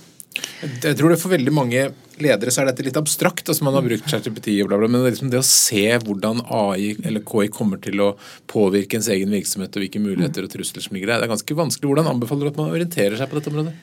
[0.83, 1.85] Jeg tror det for veldig mange
[2.25, 3.49] ledere så er dette litt abstrakt.
[3.49, 6.45] altså Man har brukt ChatGPT og bla, bla, men det, liksom det å se hvordan
[6.47, 8.11] AI eller KI kommer til å
[8.51, 11.61] påvirke ens egen virksomhet og hvilke muligheter og trusler som ligger der, det er ganske
[11.63, 11.93] vanskelig.
[11.93, 13.77] Hvordan anbefaler du at man orienterer seg på dette området?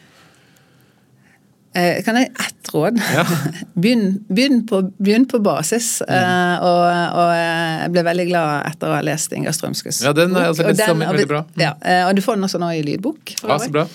[1.78, 3.00] Eh, kan jeg ett råd?
[3.14, 3.24] Ja.
[3.82, 6.02] begynn, begynn, på, begynn, på, basis.
[6.08, 6.16] Mm.
[6.18, 6.84] Uh, og,
[7.22, 10.66] og, jeg ble veldig glad etter å ha lest Inga Strømskes Ja, den er altså
[10.66, 11.44] og, den, veldig bra.
[11.54, 11.62] Mm.
[11.62, 11.76] Ja,
[12.08, 13.38] og du får den også nå i lydbok.
[13.44, 13.86] ja, så bra.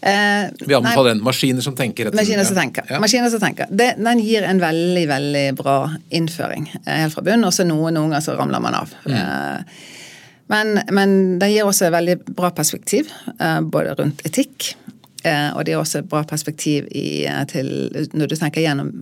[0.00, 1.22] Eh, Vi anbefaler den.
[1.24, 2.14] 'Maskiner som tenker'.
[2.14, 2.84] Maskiner som tenker.
[2.88, 3.00] Ja.
[3.00, 3.66] Maskiner som tenker.
[3.70, 5.76] Det, den gir en veldig veldig bra
[6.10, 8.92] innføring eh, helt fra bunnen, og så noen, noen ganger så ramler man av.
[9.06, 9.16] Mm.
[9.16, 9.84] Eh,
[10.52, 14.74] men, men den gir også et veldig bra perspektiv, eh, både rundt etikk.
[15.26, 17.72] Eh, og det er også et bra perspektiv i, eh, til,
[18.14, 18.92] når du tenker gjennom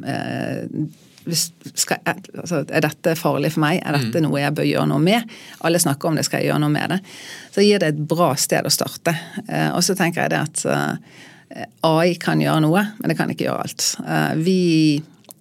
[1.75, 3.81] skal, altså, er dette farlig for meg?
[3.81, 4.27] Er dette mm.
[4.27, 5.31] noe jeg bør gjøre noe med?
[5.65, 6.99] Alle snakker om det, skal jeg gjøre noe med det?
[7.55, 9.15] Så gir det et bra sted å starte.
[9.47, 13.33] Eh, og så tenker jeg det at eh, AI kan gjøre noe, men det kan
[13.33, 13.89] ikke gjøre alt.
[14.05, 14.59] Eh, vi,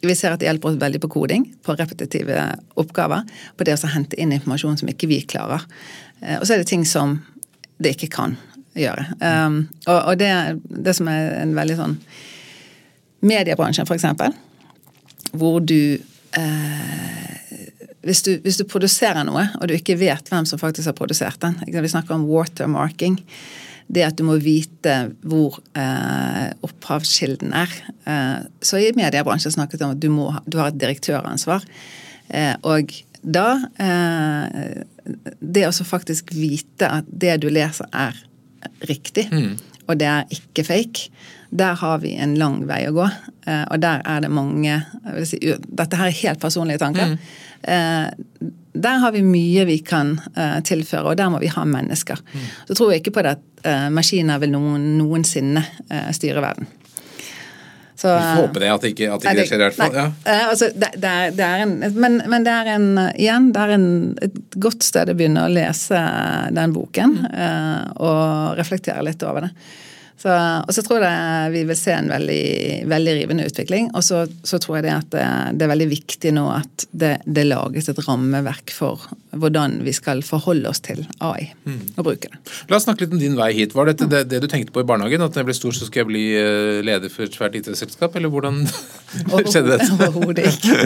[0.04, 2.48] vi ser at det hjelper oss veldig på koding, på repetitive
[2.80, 3.28] oppgaver.
[3.58, 5.68] På det å hente inn informasjon som ikke vi klarer.
[6.40, 7.18] Og så er det ting som
[7.84, 8.38] det ikke kan
[8.78, 9.06] gjøre.
[9.88, 10.32] og, og det,
[10.66, 11.98] det som er en veldig sånn
[13.24, 14.34] Mediebransjen, eksempel
[15.34, 15.98] hvor du
[16.38, 17.34] eh,
[18.04, 21.40] hvis, du hvis, du produserer noe, og du ikke vet hvem som faktisk har produsert
[21.42, 23.20] den Vi snakker om watermarking.
[23.88, 27.72] Det at du må vite hvor eh, opphavskilden er.
[28.06, 31.66] Eh, så i mediebransjen snakket om at du, må, du har et direktøransvar.
[32.30, 33.48] Eh, og da
[33.80, 34.84] eh,
[35.40, 38.16] Det å faktisk vite at det du leser, er
[38.90, 39.54] riktig, mm.
[39.88, 41.08] og det er ikke fake,
[41.54, 43.08] der har vi en lang vei å gå.
[43.46, 44.80] Eh, og der er det mange
[45.28, 47.14] si, Dette her er helt personlige tanker.
[47.14, 48.54] Mm.
[48.74, 52.20] Der har vi mye vi kan eh, tilføre, og der må vi ha mennesker.
[52.34, 52.48] Mm.
[52.70, 53.50] Så tror jeg ikke på det at
[53.94, 55.62] maskiner vil noen, noensinne
[56.12, 56.68] styre verden.
[57.96, 59.96] Så, vi får håpe det, at ikke, at ikke det skjer i hvert fall.
[59.96, 60.08] Ja.
[60.50, 63.74] Altså, det, det, er, det er en, men, men, det er en igjen, det er
[63.76, 63.88] en,
[64.26, 66.02] et godt sted å begynne å lese
[66.58, 67.94] den boken mm.
[68.02, 69.54] og reflektere litt over det.
[70.20, 72.44] Så, og så tror jeg vi vil se en veldig,
[72.92, 73.90] veldig rivende utvikling.
[73.98, 75.26] Og så, så, tror jeg det at det,
[75.58, 80.24] det, er veldig viktig nå at det, det, lages et rammeverk for hvordan vi skal
[80.24, 81.98] forholde oss til AI mm.
[81.98, 82.40] og bruke det.
[82.70, 83.76] La oss snakke litt om din vei hit.
[83.76, 85.26] Var dette det, det, du tenkte på i barnehagen?
[85.26, 88.16] At når jeg blir stor, så skal jeg bli eh, leder for et svært IT-selskap?
[88.20, 88.64] Eller hvordan
[89.50, 89.90] skjedde dette?
[89.98, 90.78] Overhodet ikke.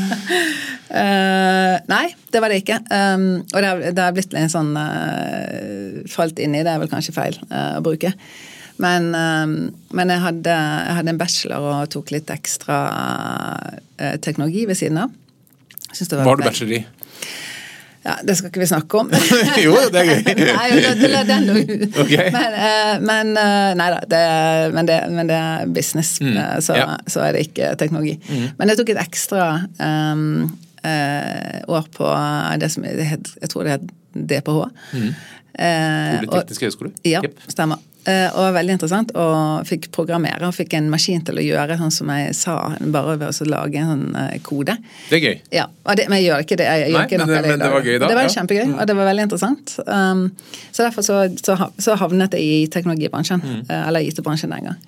[0.86, 2.78] Uh, nei, det var det ikke.
[2.90, 6.82] Um, og det har, det har, blitt en sånn uh, Falt inn i det er
[6.82, 8.12] vel kanskje feil uh, å bruke.
[8.76, 12.74] Men, men jeg, hadde, jeg, hadde, en bachelor og tok litt ekstra
[14.20, 15.14] teknologi ved siden av.
[15.96, 16.82] Hva har du bachelor i?
[18.04, 19.08] Ja, Det skal ikke vi snakke om.
[19.64, 20.20] jo, det er gøy.
[20.60, 21.48] nei, la den
[21.88, 22.28] okay.
[22.36, 22.58] Men,
[23.08, 23.32] men,
[23.80, 24.22] nei da, det,
[24.76, 26.36] men, det, men det er business, mm,
[26.68, 26.86] så, ja.
[27.08, 28.18] så, er det ikke teknologi.
[28.28, 28.46] Mm.
[28.60, 29.48] Men jeg tok et ekstra
[29.80, 30.52] um,
[30.86, 32.10] år på
[32.62, 34.62] det som jeg tror det het DPH.
[34.96, 35.10] Mm.
[35.56, 36.92] Eh, Teknisk høgskole?
[37.06, 37.38] Ja, yep.
[37.48, 37.80] stemmer.
[38.06, 39.10] Eh, og veldig interessant.
[39.18, 42.56] Og fikk programmere og fikk en maskin til å gjøre sånn som jeg sa,
[42.94, 44.76] bare ved å lage en sånn eh, kode.
[45.08, 45.36] Det er gøy.
[45.58, 45.66] Ja,
[45.98, 46.68] det, Men jeg gjør ikke det.
[46.70, 48.10] Jeg Nei, ikke men, det, men det, var gøy da?
[48.12, 48.76] Det var kjempegøy, mm.
[48.76, 49.76] og det var veldig interessant.
[49.88, 50.24] Um,
[50.70, 53.42] så derfor så, så, så, havnet jeg i teknologibransjen.
[53.42, 53.62] Mm.
[53.64, 54.82] Eh, eller IT-bransjen den gang.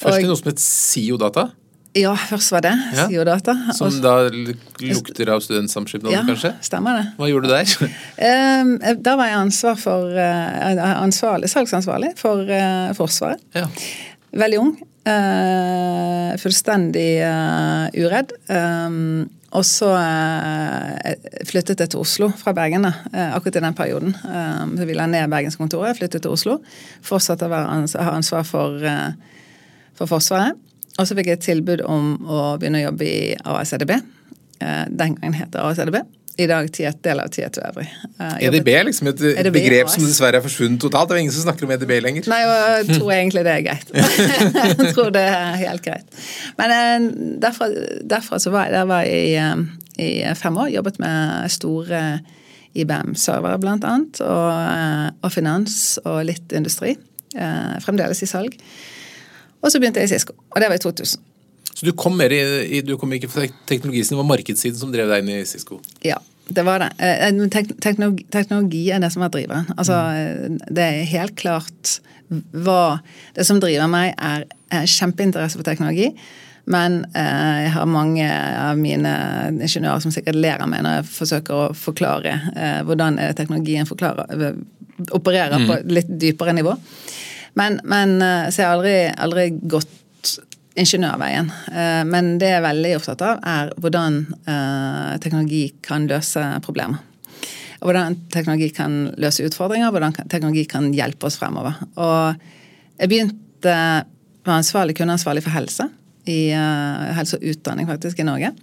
[0.00, 1.52] Først i noe som het SIO-data?
[1.94, 3.04] Ja, først var det ja.
[3.06, 3.52] Siodata.
[3.76, 6.50] Som da lukter av studentsamskipnaden, ja, kanskje?
[6.66, 7.04] stemmer det.
[7.20, 7.92] Hva gjorde du der?
[9.06, 13.44] da var jeg ansvar for, uh, ansvarlig, salgsansvarlig for uh, Forsvaret.
[13.54, 13.68] Ja.
[14.34, 14.74] Veldig ung.
[15.06, 17.06] Uh, fullstendig
[18.02, 18.34] uredd.
[18.50, 19.92] Um, og så
[21.46, 22.90] flyttet jeg til Oslo fra Bergen da,
[23.36, 24.16] akkurat i den perioden.
[24.26, 26.58] Um, så vi la ned Bergenskontoret, flyttet til Oslo.
[27.06, 28.82] Fortsatte å ha ansvar for,
[29.94, 30.58] for Forsvaret.
[30.94, 33.96] Og så fikk jeg et tilbud om å begynne å jobbe i ASEDB.
[34.62, 35.98] Eh, den gangen het det ASEDB.
[36.34, 37.86] I dag Tiet del av Tiet øvrig.
[38.42, 41.10] EDB er liksom et EDB, begrep som dessverre er forsvunnet totalt.
[41.10, 42.26] Det er ingen som snakker om EDB lenger.
[42.30, 43.92] Nei, og jeg tror egentlig det er greit.
[44.80, 46.24] jeg tror det er helt greit.
[46.58, 47.06] Men eh,
[47.44, 47.70] derfra,
[48.14, 50.72] derfra så var jeg, der var jeg i, eh, i fem år.
[50.74, 52.02] Jobbet med store
[52.74, 54.22] IBM-servere blant annet.
[54.26, 56.96] Og, og finans og litt industri.
[57.82, 58.58] Fremdeles i salg.
[59.64, 61.24] Og så begynte jeg i Cisco, og det var i 2000.
[61.74, 65.10] Så du kom, mer i, du kom ikke fra teknologisiden, det var markedssiden som drev
[65.10, 65.80] deg inn i Cisco?
[66.06, 66.92] Ja, det var det.
[67.02, 69.64] Eh, eh, teknologi, teknologi er det som er driver.
[69.76, 70.60] Altså, mm.
[70.68, 71.98] det er helt klart
[72.34, 73.00] hva
[73.36, 76.08] Det som driver meg, er, er kjempeinteresse for teknologi.
[76.70, 79.12] Men eh, jeg har mange av mine
[79.52, 84.54] ingeniører som sikkert ler av meg når jeg forsøker å forklare eh, hvordan teknologien forklarer,
[85.12, 85.68] opererer mm.
[85.68, 86.78] på litt dypere nivå.
[87.54, 89.92] Men, men eh, så jeg har aldri, aldri gått
[90.74, 91.50] ingeniørveien.
[91.70, 97.02] Eh, men det jeg er veldig opptatt av, er hvordan eh, teknologi kan løse problemer.
[97.84, 101.76] Hvordan teknologi kan løse utfordringer, hvordan teknologi kan hjelpe oss fremover.
[102.00, 102.40] Og
[102.98, 103.74] jeg begynte
[104.44, 105.86] med ansvarlig, kundeansvarlig for helse.
[106.24, 106.56] I
[107.12, 108.54] helse og utdanning, faktisk, i Norge.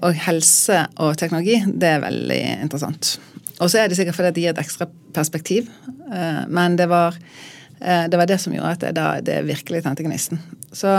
[0.00, 3.10] Og helse og teknologi, det er veldig interessant.
[3.60, 5.68] Og så er det sikkert fordi det gir et ekstra perspektiv.
[6.48, 7.20] Men det var
[7.80, 10.40] det var det som gjorde at det, da, det virkelig tente gnisten.
[10.76, 10.90] Så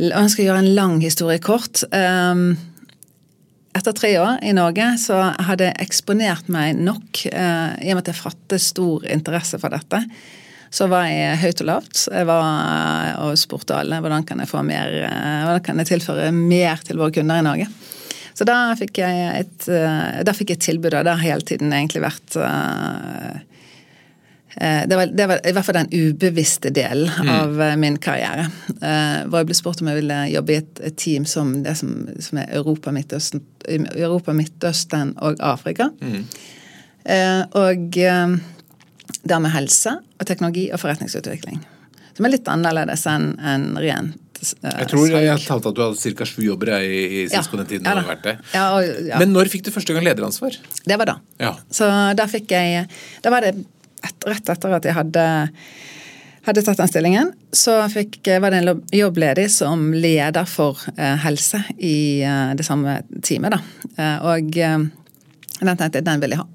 [0.00, 1.82] jeg skal gjøre en lang historie kort.
[1.92, 2.54] Ehm,
[3.76, 8.04] etter tre år i Norge så hadde jeg eksponert meg nok, eh, i og med
[8.04, 10.02] at jeg fattet stor interesse for dette.
[10.70, 12.06] Så var jeg høyt og lavt.
[12.08, 14.96] Jeg var eh, og spurte alle hvordan kan jeg mer,
[15.44, 17.68] hvordan kan jeg tilføre mer til våre kunder i Norge.
[18.34, 19.64] Så da fikk jeg et,
[20.32, 23.49] fikk jeg et tilbud, og det har hele tiden egentlig vært Eh,
[24.54, 27.28] det var, det var, i hvert fall den ubevisste delen mm.
[27.30, 28.48] av eh, min karriere.
[28.82, 31.76] Uh, hvor jeg ble spurt om jeg ville jobbe i et, et team som det
[31.78, 35.90] som, som er Europa, Midtøsten, Europa, Midtøsten og Afrika.
[36.02, 36.24] Mm.
[37.06, 38.40] Uh, og uh,
[39.22, 41.62] det med helse og teknologi og forretningsutvikling.
[42.16, 46.12] Som er litt annerledes enn en rent jeg tror jeg har talt at du hadde
[46.16, 46.24] ca.
[46.24, 47.88] sju jobber i, i Cisco ja, den tiden.
[47.90, 48.32] Ja, vært det.
[48.54, 49.18] Ja, og, ja.
[49.20, 50.56] Men når fikk du første gang lederansvar?
[50.80, 51.16] Det var da.
[51.42, 51.50] Ja.
[51.68, 52.86] Så da fikk jeg
[53.20, 53.52] Da var det
[54.06, 55.24] et, rett etter at jeg hadde,
[56.46, 61.18] hadde tatt den stillingen, så fikk, var det en jobb ledig som leder for eh,
[61.24, 63.56] helse i eh, det samme teamet.
[63.56, 63.60] Da.
[63.96, 66.48] Eh, og den tenkte jeg, den vil jeg ha.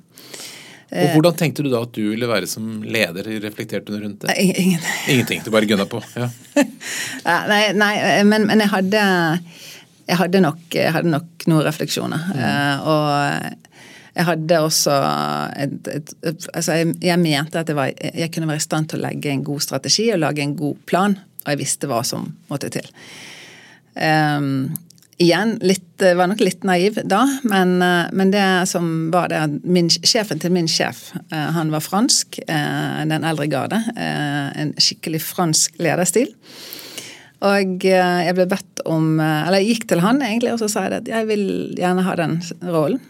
[0.95, 3.27] Og Hvordan tenkte du da at du ville være som leder?
[3.43, 4.35] Reflekterte du rundt det?
[4.39, 4.83] Ingen.
[5.11, 5.99] Ingenting, du bare gønna på?
[6.15, 6.29] Ja.
[7.51, 9.01] nei, nei men, men, jeg hadde
[10.05, 12.27] jeg hadde nok, jeg hadde nok noen refleksjoner.
[12.37, 12.85] Mm.
[12.93, 13.65] Og
[14.15, 14.95] jeg hadde også
[15.59, 19.01] et, et, et, altså jeg, jeg, mente at var, jeg kunne være i stand til
[19.01, 22.29] å legge en god strategi og lage en god plan, og jeg visste hva som
[22.51, 22.87] måtte til.
[23.95, 24.69] Um,
[25.19, 30.39] igjen, litt, var nok litt naiv da, men, men, det som var det min, Sjefen
[30.43, 33.81] til min sjef, uh, han var fransk, den eldre garde.
[33.95, 36.31] En skikkelig fransk lederstil.
[37.45, 41.03] Og jeg ble bedt om Eller jeg gikk til han egentlig, og så sa jeg
[41.03, 41.45] at jeg vil
[41.77, 43.03] gjerne ha den rollen.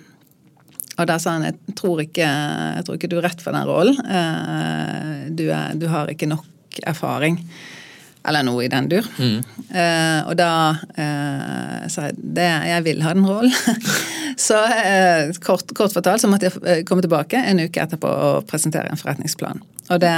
[0.95, 3.67] Og da sa han jeg tror ikke, jeg tror ikke du er rett for den
[3.67, 3.97] rollen.
[4.05, 7.41] Eh, du, er, du, har ikke nok erfaring.
[8.25, 9.05] Eller noe i den dur.
[9.21, 10.49] Eh, og da
[10.97, 13.53] eh, sa jeg det, jeg vil ha den rollen.
[14.47, 18.47] så eh, kort, kort fortalt så måtte jeg eh, komme tilbake en uke etterpå og
[18.49, 19.61] presentere en forretningsplan.
[19.93, 20.15] Og det,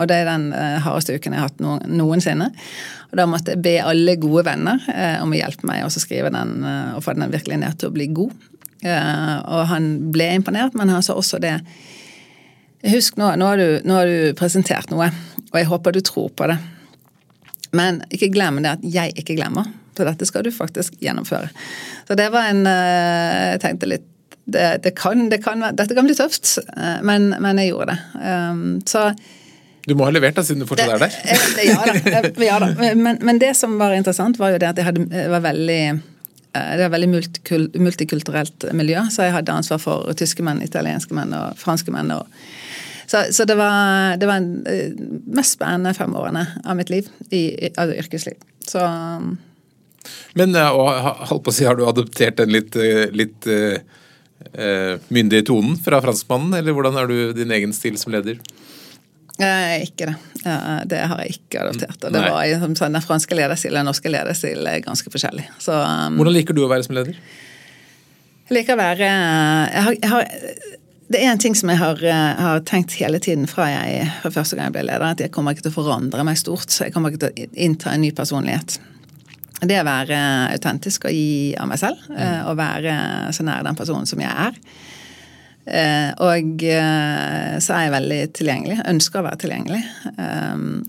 [0.00, 2.48] og det er den eh, hardeste uken jeg har hatt noen, noensinne.
[3.10, 4.80] Og da måtte jeg be alle gode venner
[5.22, 8.08] om å hjelpe meg å skrive den og få den virkelig ned til å bli
[8.10, 8.32] god.
[8.84, 11.56] Eh, og han ble imponert, men han sa også det
[12.84, 15.06] Husk, nå, nå, har du, nå har du presentert noe,
[15.46, 16.58] og jeg håper du tror på det.
[17.72, 19.70] Men ikke glem det at jeg ikke glemmer.
[19.96, 21.48] Så dette skal du faktisk gjennomføre.
[22.04, 24.10] Så det var en eh, Jeg tenkte litt
[24.44, 28.28] det, det kan, det kan, Dette kan bli tøft, eh, men, men jeg gjorde det.
[28.92, 29.06] Så
[29.88, 31.16] Du må ha levert, da, siden du fortsatt er der.
[31.64, 32.20] Ja da.
[32.50, 32.74] Ja, da.
[32.92, 35.80] Men, men, det som var interessant, var jo det at jeg hadde, var veldig
[36.54, 37.08] det var veldig
[37.82, 42.12] multikulturelt miljø, så jeg hadde ansvar for tyske menn, italienske menn og franske menn.
[42.14, 42.30] og
[43.06, 44.92] så, så det var, det var en, uh,
[45.36, 48.38] mest spennende fem årene av mitt liv i, altså yrkesliv.
[48.64, 49.34] Så um,
[50.38, 50.70] Men uh,
[51.28, 53.50] holdt på å si, har du adoptert den litt, uh, litt
[55.08, 58.36] myndige tonen fra franskmannen, eller hvordan er du din egen stil som leder?
[59.38, 60.14] Eh, ikke det.
[60.46, 61.98] Eh, det har jeg ikke adoptert.
[62.06, 65.48] Og det var, som sa, Den franske lederstilen og den norske lederstilen er ganske forskjellig.
[65.58, 67.18] Så, um, Hvordan liker du å være som leder?
[68.44, 70.26] Jeg liker å være jeg har, jeg har
[71.14, 74.30] det er en ting som jeg har, eh, har, tenkt hele tiden fra jeg fra
[74.32, 76.72] første gang jeg ble leder, at jeg kommer ikke til å forandre meg stort.
[76.72, 78.78] så Jeg kommer ikke til å innta en ny personlighet.
[79.60, 80.16] Det å være
[80.52, 82.48] autentisk og gi av meg selv, mm.
[82.48, 82.96] og være
[83.32, 84.58] så nær den personen som jeg er.
[85.64, 86.64] Eh, og
[87.64, 88.80] så er jeg veldig tilgjengelig.
[88.90, 89.84] Ønsker å være tilgjengelig.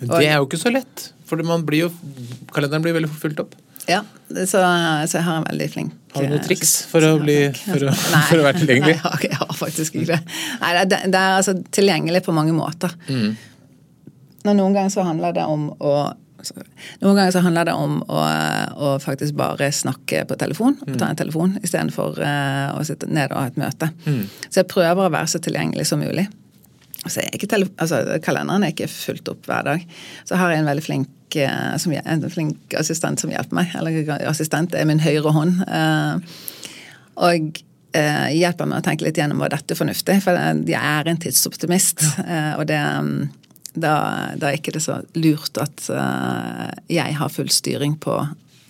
[0.02, 1.94] Det er jo ikke så lett, for blir jo,
[2.54, 3.56] kalenderen blir veldig fulgt opp.
[3.86, 4.46] Ja, så,
[5.06, 7.86] så, jeg har en veldig flink Har du noen eh, triks for å, bli, for
[7.86, 8.96] å, for å være tilgjengelig?
[9.06, 10.22] Nei, jeg har faktisk ikke det.
[10.64, 12.96] Nei, det, det er altså tilgjengelig på mange måter.
[13.06, 13.36] Mm.
[14.48, 15.94] Noen ganger så handler det om å
[17.02, 18.22] noen ganger så handler det om å,
[18.76, 20.78] å faktisk bare snakke på telefon.
[20.86, 20.98] Mm.
[21.00, 23.92] Ta en telefon istedenfor uh, å sitte ned og ha et møte.
[24.06, 24.24] Mm.
[24.48, 26.28] Så jeg prøver å være så tilgjengelig som mulig.
[27.06, 29.86] Så er altså, Kalenderen er ikke fulgt opp hver dag.
[30.26, 33.78] Så har jeg en veldig flink uh, som, en flink assistent som hjelper meg.
[33.78, 35.62] Eller assistent er min høyre hånd.
[35.70, 36.18] Uh,
[37.16, 37.62] og
[37.96, 40.18] eh, hjelper meg å tenke litt gjennom hva dette er fornuftig.
[40.26, 42.02] For jeg er en tidsoptimist.
[42.58, 42.82] Og det,
[43.76, 43.96] da,
[44.40, 45.90] da er ikke det så lurt at
[46.92, 48.18] jeg har full styring på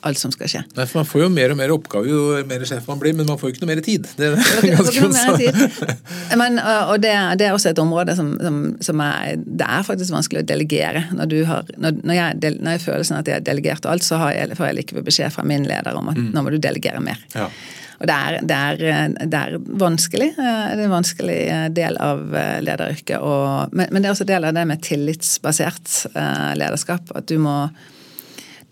[0.05, 0.61] alt som skal skje.
[0.77, 3.27] Nei, for Man får jo mer og mer oppgaver jo mer sjef man blir, men
[3.29, 4.09] man får jo ikke noe mer tid.
[4.17, 5.85] Det er ganske sånn.
[6.39, 10.13] Men, og det, det, er også et område som, som, som, er Det er faktisk
[10.15, 11.05] vanskelig å delegere.
[11.15, 14.05] Når, du har, når, når, jeg, når jeg føler sånn at jeg har delegert alt,
[14.05, 16.29] så har jeg, får jeg likevel beskjed fra min leder om at mm.
[16.35, 17.21] nå må du delegere mer.
[17.35, 17.49] Ja.
[17.95, 20.33] Og det er, det, er, det er, vanskelig.
[20.35, 22.23] Eh, det er en vanskelig eh, del av
[22.65, 23.17] lederyrket.
[23.23, 25.99] Og, Men, men, det er også del av det med tillitsbasert
[26.59, 27.13] lederskap.
[27.15, 27.55] At du må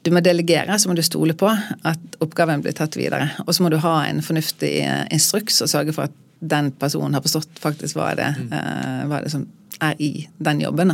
[0.04, 3.30] du må delegere, så må du stole på at oppgaven blir tatt videre.
[3.46, 7.16] Og så må du ha en fornuftig eh, instruks og sørge for at den personen
[7.16, 8.50] har forstått faktisk hva det, mm.
[8.52, 9.46] uh, hva det som
[9.84, 10.92] er i den jobben.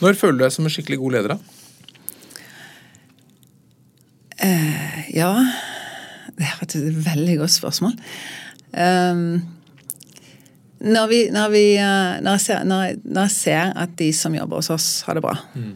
[0.00, 1.52] Når føler du deg som en skikkelig god leder, da?
[4.36, 5.30] Uh, ja
[6.36, 7.92] Det er et veldig godt spørsmål.
[8.72, 9.44] Um,
[10.80, 12.88] når, vi, når, vi, når, jeg ser, når,
[13.20, 15.36] jeg ser, at de som jobber hos oss, har det bra.
[15.52, 15.74] Mm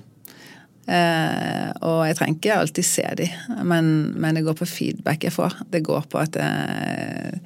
[0.91, 3.27] Eh, og jeg trenger ikke alltid se de,
[3.63, 5.61] men, men, det går på feedback jeg får.
[5.71, 7.43] Det går på at jeg,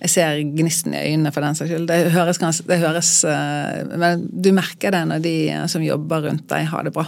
[0.00, 1.88] jeg ser gnisten i øynene for den saks skyld.
[1.90, 5.36] Det høres, det høres eh, Men du merker det når de
[5.72, 7.04] som jobber rundt deg, har det bra.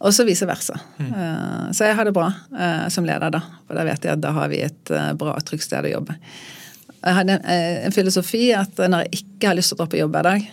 [0.00, 0.78] Og så vice versa.
[0.96, 1.10] Mm.
[1.10, 3.42] Eh, så jeg har det bra eh, som leder, da.
[3.66, 6.16] For da vet jeg at da har vi et bra og trygt sted å jobbe.
[7.00, 10.16] Jeg hadde en filosofi at når jeg ikke har lyst til å dra på jobb
[10.18, 10.48] hver dag,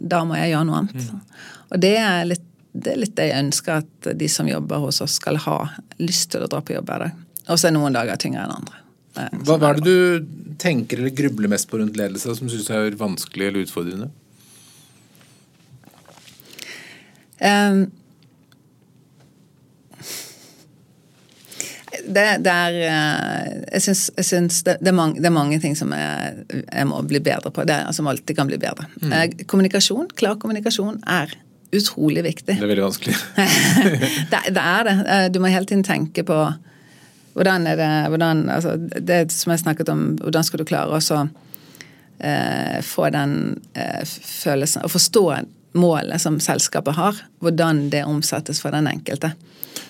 [0.00, 1.02] da må jeg gjøre noe annet.
[1.04, 1.42] Mm.
[1.68, 2.47] Og det er litt
[2.78, 5.58] det er litt det jeg ønsker at de som jobber hos oss skal ha
[6.02, 7.24] lyst til å dra på jobb hver dag.
[7.48, 8.82] Og så er noen dager tyngre enn andre.
[9.18, 12.98] Hva, hva, er det du tenker eller grubler mest på rundt ledelse som syns er
[12.98, 14.10] vanskelig eller utfordrende?
[17.38, 17.88] Um,
[22.08, 26.86] det, det, er eh, Jeg syns, det, det, er mange, er ting som jeg, jeg,
[26.88, 27.66] må bli bedre på.
[27.68, 28.88] Det, som alltid kan bli bedre.
[29.02, 29.12] Mm.
[29.12, 31.34] Eh, kommunikasjon, klar kommunikasjon, er
[31.74, 32.54] utrolig viktig.
[32.54, 33.16] Det er veldig vanskelig.
[34.32, 34.96] det, det, er det.
[35.04, 36.38] Eh, du må hele tiden tenke på
[37.38, 41.18] hvordan er det hvordan, altså, Det som jeg snakket om, hvordan skal du klare å
[42.18, 45.24] eh, få den eh, følelsen Å forstå
[45.78, 47.20] målet som selskapet har.
[47.44, 49.34] Hvordan det omsettes for den enkelte.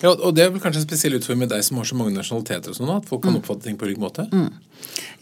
[0.03, 2.13] Ja, og Det er vel kanskje en spesiell utfordring med deg som har så mange
[2.13, 2.69] nasjonaliteter.
[2.69, 3.39] og sånn, At folk kan mm.
[3.39, 4.27] oppfatte ting på ulik måte?
[4.29, 4.51] Mm.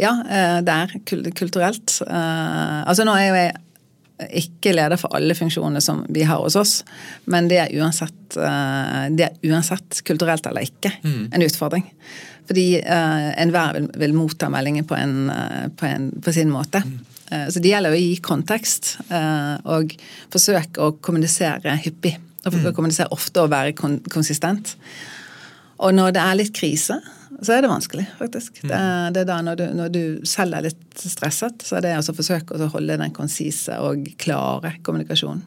[0.01, 0.97] Ja, eh, det er
[1.31, 2.01] kulturelt.
[2.03, 3.55] Altså Nå er jo jeg
[4.17, 6.79] ikke leder for alle funksjonene som vi har hos oss,
[7.29, 11.27] men det er uansett, det er uansett kulturelt eller ikke, mm.
[11.35, 11.85] en utfordring.
[12.47, 15.29] Fordi uh, enhver vil, vil motta meldingen på, en,
[15.77, 16.81] på, en, på sin måte.
[16.85, 16.97] Mm.
[17.51, 18.93] Så det gjelder å gi kontekst
[19.67, 19.91] og
[20.31, 22.13] forsøke å kommunisere hyppig.
[22.47, 22.69] Og mm.
[22.71, 24.77] kommunisere ofte og være kon konsistent.
[25.83, 27.01] Og når det er litt krise,
[27.41, 28.61] så er det vanskelig, faktisk.
[28.63, 28.69] Mm.
[28.71, 28.79] Det,
[29.15, 32.15] det er da når du, når du, selv er litt stresset, så er det å
[32.15, 35.43] forsøke å holde den konsise og klare kommunikasjonen.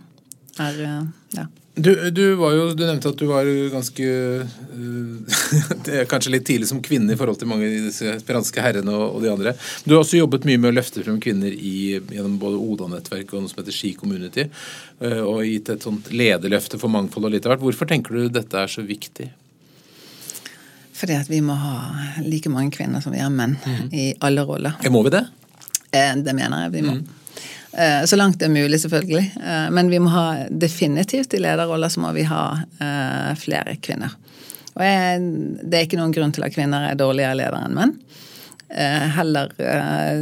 [0.60, 1.02] Er, eh,
[1.38, 1.46] ja.
[1.80, 4.04] Du, du, jo, du, nevnte at du var ganske
[4.42, 9.04] uh, Kanskje litt tidlig som kvinne i forhold til mange av disse franske herrene og,
[9.14, 9.54] og, de andre.
[9.86, 13.44] Du har også jobbet mye med å løfte frem kvinner i, gjennom både Oda-nettverket og
[13.44, 14.48] noe som heter Ski Community.
[15.00, 17.64] Uh, og gitt et sånt lederløfte for mangfold og litt av hvert.
[17.64, 19.30] Hvorfor tenker du dette er så viktig?
[21.00, 21.76] Fordi at vi må ha
[22.20, 23.88] like mange kvinner som vi har menn mm.
[23.96, 24.76] i alle roller.
[24.92, 25.24] Må vi det?
[25.96, 26.98] Eh, det mener jeg vi må.
[27.00, 27.16] Mm.
[28.04, 29.22] Så langt det er mulig, selvfølgelig.
[29.40, 32.42] Eh, men vi må ha definitivt i lederroller så må vi ha
[33.40, 34.16] flere kvinner.
[34.74, 35.22] Og jeg,
[35.62, 37.94] det er ikke noen grunn til at kvinner er dårligere ledere enn menn.
[39.16, 39.50] Heller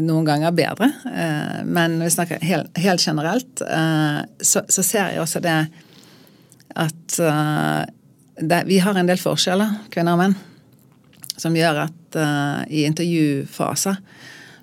[0.01, 0.89] noen ganger bedre.
[1.69, 5.57] Men når vi snakker helt, helt generelt, så, så, ser jeg også det
[6.81, 7.19] at
[8.41, 10.39] det, vi har en del forskjeller, kvinner og menn
[11.39, 13.99] som gjør at uh, i intervjufaser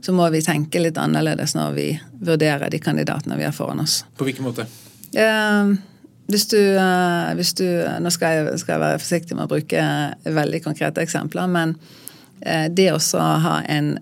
[0.05, 1.87] så må vi tenke litt annerledes når vi
[2.27, 4.03] vurderer de kandidatene vi har foran oss.
[4.17, 4.67] På hvilken måte?
[5.15, 5.73] Uh,
[6.29, 7.65] hvis du, uh, hvis du,
[8.01, 9.85] Nå skal jeg, skal jeg, være forsiktig med å bruke
[10.39, 11.77] veldig konkrete eksempler, men
[12.45, 12.99] det å
[13.41, 13.93] ha en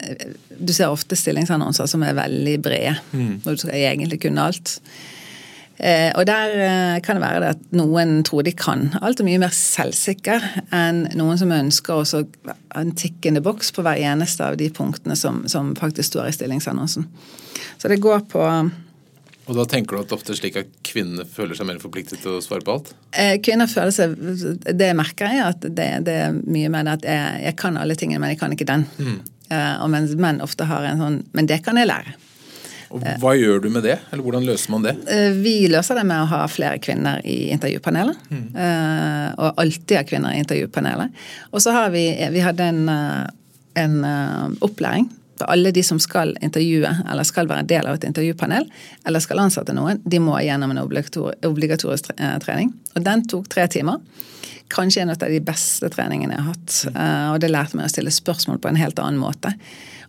[0.57, 3.35] Du ser ofte stillingsannonser som er veldig brede, mm.
[3.43, 4.73] hvor du skal egentlig kunne alt.
[5.77, 9.25] Eh, og der eh, kan det være det at noen tror de kan alt er
[9.25, 12.21] mye mer selvsikker enn noen som ønsker også
[12.77, 17.07] en tikkende boks på hver eneste av de punktene som, som faktisk står i stillingsannonsen.
[17.81, 18.45] Så det går på
[19.43, 22.43] og da tenker du at ofte slik at kvinnene føler seg mer forpliktet til å
[22.43, 22.93] svare på alt?
[23.11, 24.13] Eh, kvinner føler seg
[24.63, 28.21] Det merker jeg, at det, det er mye mer at jeg, jeg, kan alle tingene,
[28.23, 28.85] men jeg kan ikke den.
[29.01, 29.17] Mm.
[29.83, 32.15] Og mens menn ofte har en sånn Men det kan jeg lære.
[32.93, 34.93] Og Hva gjør du med det, eller hvordan løser man det?
[35.09, 38.19] Eh, vi løser det med å ha flere kvinner i intervjupanelet.
[38.29, 38.43] Mm.
[38.53, 41.23] Eh, og alltid ha kvinner i intervjupanelet.
[41.51, 43.23] Og så har vi, vi hadde en, eh,
[43.81, 43.97] en
[44.61, 45.09] opplæring
[45.41, 48.67] alle de som skal intervjue eller skal være del av et intervjupanel
[49.07, 52.11] eller skal ansette noen, de må gjennom en obligatorisk
[52.45, 52.69] trening.
[52.93, 53.97] Og den tok tre timer.
[54.73, 56.77] Kanskje en av de beste treningene jeg har hatt.
[57.33, 59.51] Og det lærte meg å stille spørsmål på en helt annen måte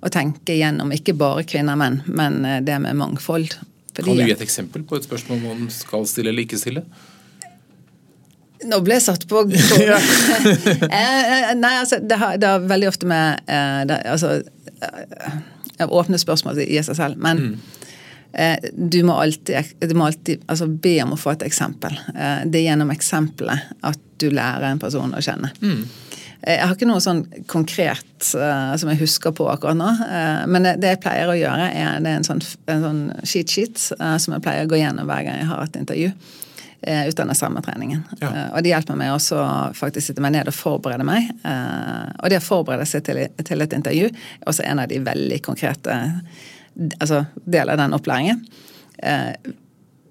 [0.04, 3.56] å tenke gjennom ikke bare kvinner og menn, men eh, det med mangfold.
[3.94, 6.84] Fordi, kan du gi et eksempel på et spørsmål man skal stille eller ikke stille?
[8.64, 9.94] Nå ble jeg satt på eh,
[10.90, 13.44] eh, Nei, altså, det har, det har, veldig ofte med
[13.88, 14.36] det, altså,
[15.84, 17.18] Åpne spørsmål i seg selv.
[17.22, 18.70] Men mm.
[18.94, 21.96] du må alltid, du må alltid altså, be om å få et eksempel.
[22.46, 25.50] det er gjennom eksempelet at du lærer en person å kjenne.
[25.62, 25.82] Mm.
[26.44, 29.90] Eh, jeg har ikke noe sånn konkret uh, som jeg husker på akkurat nå.
[30.04, 33.02] Uh, men det, det, jeg pleier å gjøre, er, det er en sånn, en sånn
[33.24, 36.12] cheat sheet uh, som jeg pleier å gå gjennom hver gang jeg har et intervju.
[36.84, 38.02] Ut utdannet samme treningen.
[38.20, 38.30] Ja.
[38.52, 39.38] og det hjelper meg også
[39.76, 41.30] faktisk sitte meg ned og forberede meg.
[42.20, 45.40] og det å forberede seg til, til et intervju er også en av de veldig
[45.46, 45.96] konkrete
[46.98, 48.44] altså deler av den opplæringen.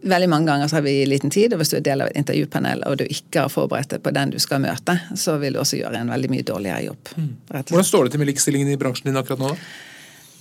[0.04, 2.18] Veldig mange ganger så har vi liten tid, og hvis du er del av et
[2.20, 5.62] intervjupanel og du ikke har forberedt deg på den du skal møte, så vil du
[5.62, 7.14] også gjøre en veldig mye dårligere jobb.
[7.16, 7.32] Mm.
[7.54, 9.54] Hvordan står det til med likestillingen i bransjen din akkurat nå?
[9.54, 9.93] da?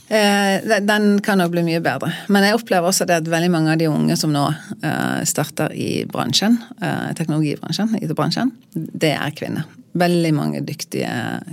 [0.09, 2.11] Eh, den kan nok bli mye bedre.
[2.29, 4.45] Men jeg opplever også det at veldig mange av de unge som nå
[4.83, 11.09] eh, starter i bransjen, eh, teknologibransjen, IT-bransjen, det er kvinner veldig mange dyktige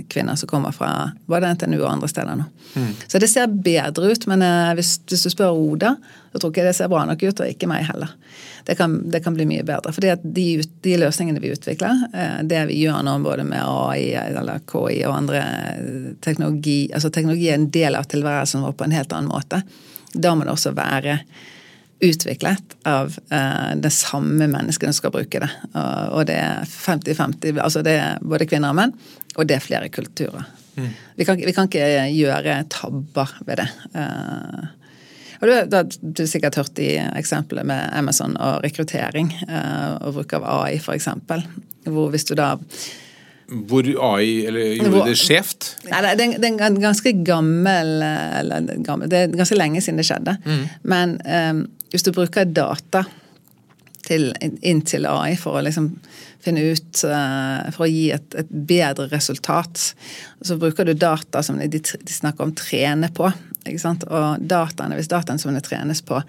[0.08, 2.46] kvinner som kommer fra både NTNU og andre steder nå.
[2.74, 2.92] Mm.
[3.06, 5.94] Så det ser bedre ut, men eh, hvis, hvis, du spør Oda,
[6.32, 8.14] så tror ikke det ser bra nok ut, og ikke meg heller.
[8.64, 9.92] Det kan, det kan bli mye bedre.
[9.92, 10.46] fordi de,
[10.84, 15.16] de, løsningene vi utvikler, eh, det vi gjør nå både med AI eller KI og
[15.16, 19.32] andre eh, teknologi altså Teknologi er en del av tilværelsen vår på en helt annen
[19.32, 19.62] måte.
[20.12, 21.20] Da må det også være
[22.00, 25.50] utviklet av uh, det samme mennesket som skal bruke det.
[25.74, 28.94] Uh, og det er 50-50, altså det er både kvinner og menn,
[29.36, 30.48] og det er flere kulturer.
[30.76, 30.90] Mm.
[31.16, 33.68] Vi, kan, vi, kan, ikke gjøre tabber ved det.
[33.94, 34.68] Uh,
[35.40, 39.30] og du, har du sikkert hørt de eksemplene med Amazon og rekruttering
[40.04, 41.08] og bruk av AI, f.eks.
[41.88, 42.58] Hvor hvis du da
[43.50, 45.70] hvor AI eller gjorde Hvor, det skjevt?
[45.88, 49.98] Nei, det er, det er en ganske gammel, eller, gammel, Det er ganske lenge siden
[49.98, 50.36] det skjedde.
[50.44, 50.60] Mm.
[50.92, 53.04] Men um, hvis du bruker data
[54.06, 55.92] til, inn til AI for å liksom
[56.40, 59.92] finne ut uh, For å gi et, et, bedre resultat.
[60.40, 63.28] Så bruker du data som de, de snakker om trene på.
[63.28, 66.22] Og dataene, hvis dataene som det trenes på,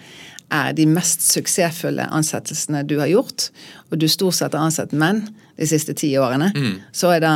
[0.51, 3.47] er de mest suksessfulle ansettelsene du har gjort,
[3.87, 5.23] og du stort sett har ansatt menn
[5.55, 6.73] de siste ti årene, mm.
[6.91, 7.35] så er da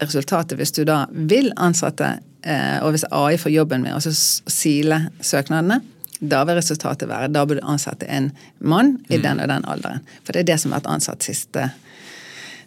[0.00, 2.08] resultatet, hvis du da vil ansette,
[2.48, 5.82] uh, og hvis AI får jobben med å sile søknadene,
[6.30, 9.22] da vil resultatet være da bør du ansette en mann i mm.
[9.24, 10.04] den og den alderen.
[10.22, 11.70] For det er det som har vært ansatt siste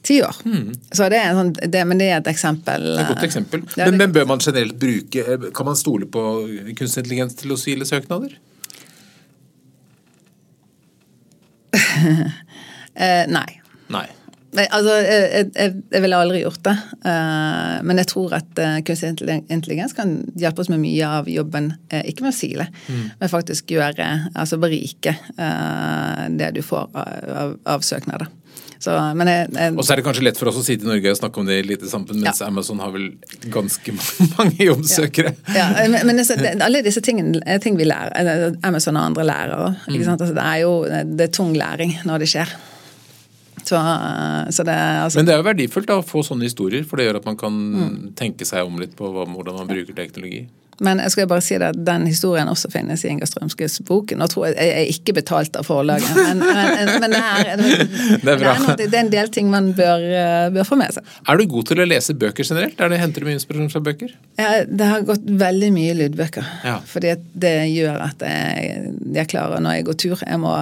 [0.08, 0.36] ti år.
[0.46, 0.74] Mm.
[0.92, 2.84] Så det er, sånn, det, men det er et eksempel.
[2.86, 3.64] Det er et godt eh, eksempel.
[3.76, 6.22] Men, men, bør man generelt bruke eh, Kan man stole på
[6.78, 8.38] kunstig intelligens til å sile søknader?
[13.06, 13.50] eh, nei.
[13.94, 14.08] Nei.
[14.56, 16.76] Altså, jeg, jeg, jeg ville aldri gjort det.
[17.04, 19.12] Uh, men jeg tror at uh, kunstig
[19.52, 21.74] intelligens kan hjelpe oss med mye av jobben.
[21.92, 23.04] Uh, ikke med å sile, mm.
[23.20, 25.18] men faktisk gjøre, altså berike
[26.38, 28.30] det du får av, av søknader.
[28.78, 29.28] Så, jeg,
[29.58, 31.42] jeg, og så er det kanskje lett for oss å sitte i Norge og snakke
[31.42, 32.50] om det i lite samfunn, mens ja.
[32.52, 33.08] Amazon har vel
[33.54, 33.96] ganske
[34.38, 35.34] mange jobbsøkere.
[35.56, 38.54] Ja, ja men, men det, alle disse tingene ting vi lærer.
[38.68, 40.04] Amazon og andre lærere, Mm.
[40.14, 40.72] Altså, det er jo
[41.18, 42.52] det er tung læring når det skjer.
[43.68, 43.80] Så,
[44.56, 45.20] så det, altså.
[45.20, 47.40] Men det er jo verdifullt da, å få sånne historier, for det gjør at man
[47.40, 47.98] kan mm.
[48.20, 50.46] tenke seg om litt på hvordan man bruker teknologi.
[50.84, 54.12] Men jeg skal bare si at den historien også finnes i Inger Strømskes bok.
[54.18, 57.80] Nå tror jeg, jeg er ikke betalt av forlaget, men, men, men det, er, det,
[58.22, 61.16] det, er noe, det, er en del ting man bør, eh, bør, få med seg.
[61.26, 62.78] Er du god til å lese bøker generelt?
[62.78, 64.14] Er det, henter du mye inspirasjon fra bøker?
[64.38, 66.52] Ja, det har gått veldig mye lydbøker.
[66.68, 66.78] Ja.
[66.86, 70.54] Fordi det gjør at jeg, jeg, klarer når jeg går tur Jeg, må,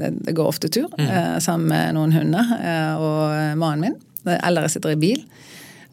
[0.00, 1.06] jeg går ofte tur mm.
[1.10, 4.00] Eh, sammen med noen hunder eh, og mannen min.
[4.40, 5.22] Eller jeg sitter i bil.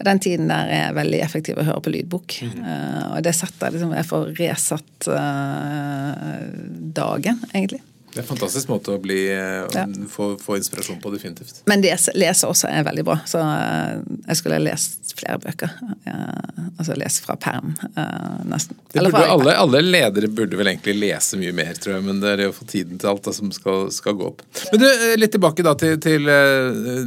[0.06, 2.38] Den tiden der er veldig effektiv å høre på lydbok.
[2.46, 2.58] Mm.
[2.62, 6.44] Uh, og det setter liksom Jeg får resatt uh,
[7.00, 7.82] dagen, egentlig.
[8.18, 9.84] Det er en fantastisk måte å bli, eh, ja.
[10.10, 11.60] få, få, inspirasjon på, definitivt.
[11.70, 13.20] Men lese, lese også er veldig bra.
[13.30, 15.76] Så uh, jeg skulle lest flere bøker.
[16.08, 18.80] Altså lese fra perm, uh, nesten.
[18.96, 22.42] Burde, alle, alle, ledere burde vel egentlig lese mye mer, tror jeg, men det er
[22.42, 24.42] det å få tiden til alt da, som skal, skal, gå opp.
[24.72, 24.88] Men du,
[25.22, 26.26] Litt tilbake da til, til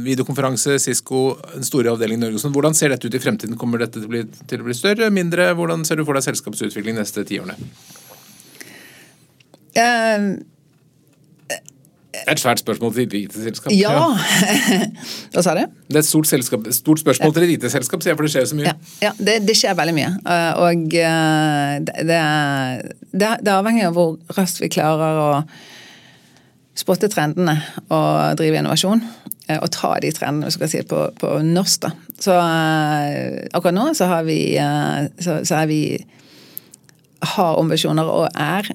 [0.05, 2.53] videokonferanse, Cisco, den store avdelingen i Norge.
[2.55, 3.59] Hvordan ser dette ut i fremtiden?
[3.59, 5.51] Kommer dette til å bli, til å bli større, mindre?
[5.59, 7.59] Hvordan ser du for deg selskapsutvikling neste tiårene?
[9.71, 10.41] Uh,
[12.11, 13.71] det er et svært spørsmål til et lite selskap.
[13.71, 13.91] Ja!
[15.31, 15.61] Hva sa du?
[15.87, 18.57] Det er et stort, selskap, stort spørsmål til et lite selskap, for det skjer så
[18.57, 18.67] mye.
[18.67, 18.73] Ja,
[19.05, 20.09] ja det, det, skjer veldig mye.
[20.33, 22.19] Eh, og eh, det,
[23.15, 25.29] det, det, avhenger av hvor raskt vi klarer å
[26.81, 27.55] spotte trendene
[27.87, 29.05] og drive innovasjon.
[29.47, 31.87] Eh, og ta de trendene skal si, på, på norsk.
[31.87, 31.93] da.
[32.21, 34.41] Så akkurat nå så har vi,
[35.23, 35.83] så, så er vi
[37.37, 38.67] har ambisjoner og er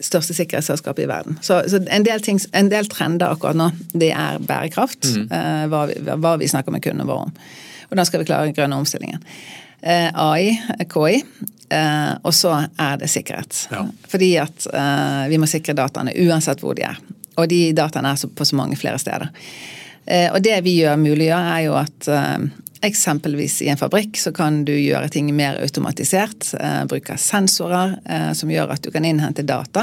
[0.00, 1.38] største sikkerhetsselskapet i verden.
[1.42, 5.10] Så, så en, del ting, en, del trender akkurat nå, det er bærekraft.
[5.12, 5.26] Mm.
[5.28, 7.36] Eh, hva, vi, hva, vi, snakker med kundene våre om.
[7.90, 9.22] Hvordan skal vi klare den grønne omstillingen.
[9.84, 10.54] Eh, AI,
[10.88, 11.20] KI.
[11.74, 13.66] Eh, og så er det sikkerhet.
[13.74, 13.84] Ja.
[14.08, 14.68] Fordi at
[15.30, 17.00] vi må sikre dataene uansett hvor de er.
[17.40, 19.32] Og de dataene er på så mange flere steder.
[20.30, 22.08] og det vi gjør muliggjør, er jo at
[22.84, 26.50] Eksempelvis i en fabrikk så kan du gjøre ting mer automatisert.
[26.58, 29.82] Eh, bruke sensorer eh, som gjør at du kan innhente data.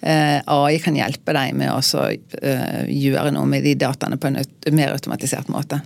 [0.00, 4.38] Eh, AI kan hjelpe deg med å eh, gjøre noe med de dataene på en
[4.76, 5.76] mer automatisert måte.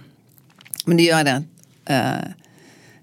[0.87, 1.39] Men det gjør det
[1.95, 2.26] eh,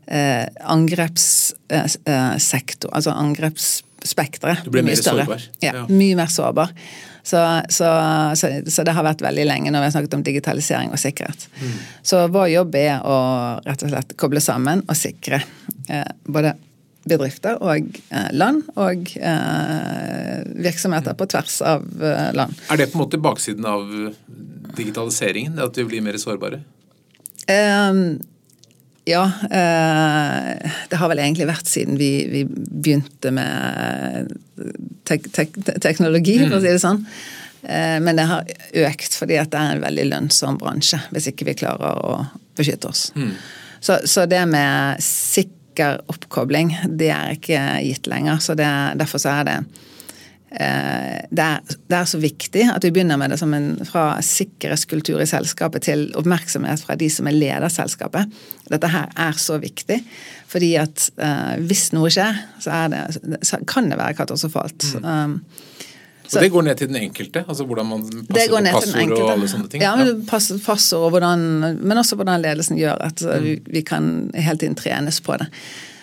[0.08, 4.58] eh, angrepssektor, altså angrepsspekteret.
[4.72, 5.42] Blir mer sårbar.
[5.64, 6.70] Ja, mye mer sårbar.
[7.28, 7.88] Så, så,
[8.40, 11.50] så, så, det har vært veldig lenge når vi har snakket om digitalisering og sikkerhet.
[11.60, 11.74] Mm.
[12.08, 13.18] Så vår jobb er å
[13.66, 15.42] rett og slett koble sammen og sikre
[15.92, 16.56] eh, både
[17.08, 22.56] bedrifter og eh, land, og eh, virksomheter på tvers av eh, land.
[22.72, 23.92] Er det på en måte baksiden av
[24.78, 26.62] digitaliseringen, at vi blir mer sårbare?
[27.48, 28.20] Um,
[29.08, 29.24] ja.
[29.48, 34.34] Eh, det har vel egentlig vært siden vi, vi begynte med
[35.08, 37.04] tek, tek, teknologi, for å si det sånn.
[37.64, 38.52] Eh, men det har
[38.88, 42.20] økt fordi det er en veldig lønnsom bransje, hvis ikke vi klarer å
[42.58, 43.10] beskytte oss.
[43.16, 43.34] Mm.
[43.80, 48.42] Så, så, det med sikker oppkobling, det er ikke gitt lenger.
[48.44, 49.87] Så det, derfor så er det Eh,
[50.48, 51.60] det er,
[51.92, 55.84] det er, så viktig at vi begynner med det som en, fra sikkerhetskultur i selskapet
[55.90, 58.32] til oppmerksomhet fra de som er leder selskapet.
[58.72, 60.00] Dette her er så viktig.
[60.48, 64.88] Fordi at uh, hvis noe skjer, så, det, så, kan det være katastrofalt.
[64.96, 65.10] Mm.
[65.12, 65.36] Um,
[66.28, 67.44] så, og det går ned til den enkelte?
[67.48, 69.84] altså Hvordan man passer på passord og alle sånne ting?
[69.84, 71.46] Ja, men, pass, passord, hvordan,
[71.80, 73.46] men også hvordan ledelsen gjør at mm.
[73.46, 75.48] vi, vi kan hele tiden trenes på det.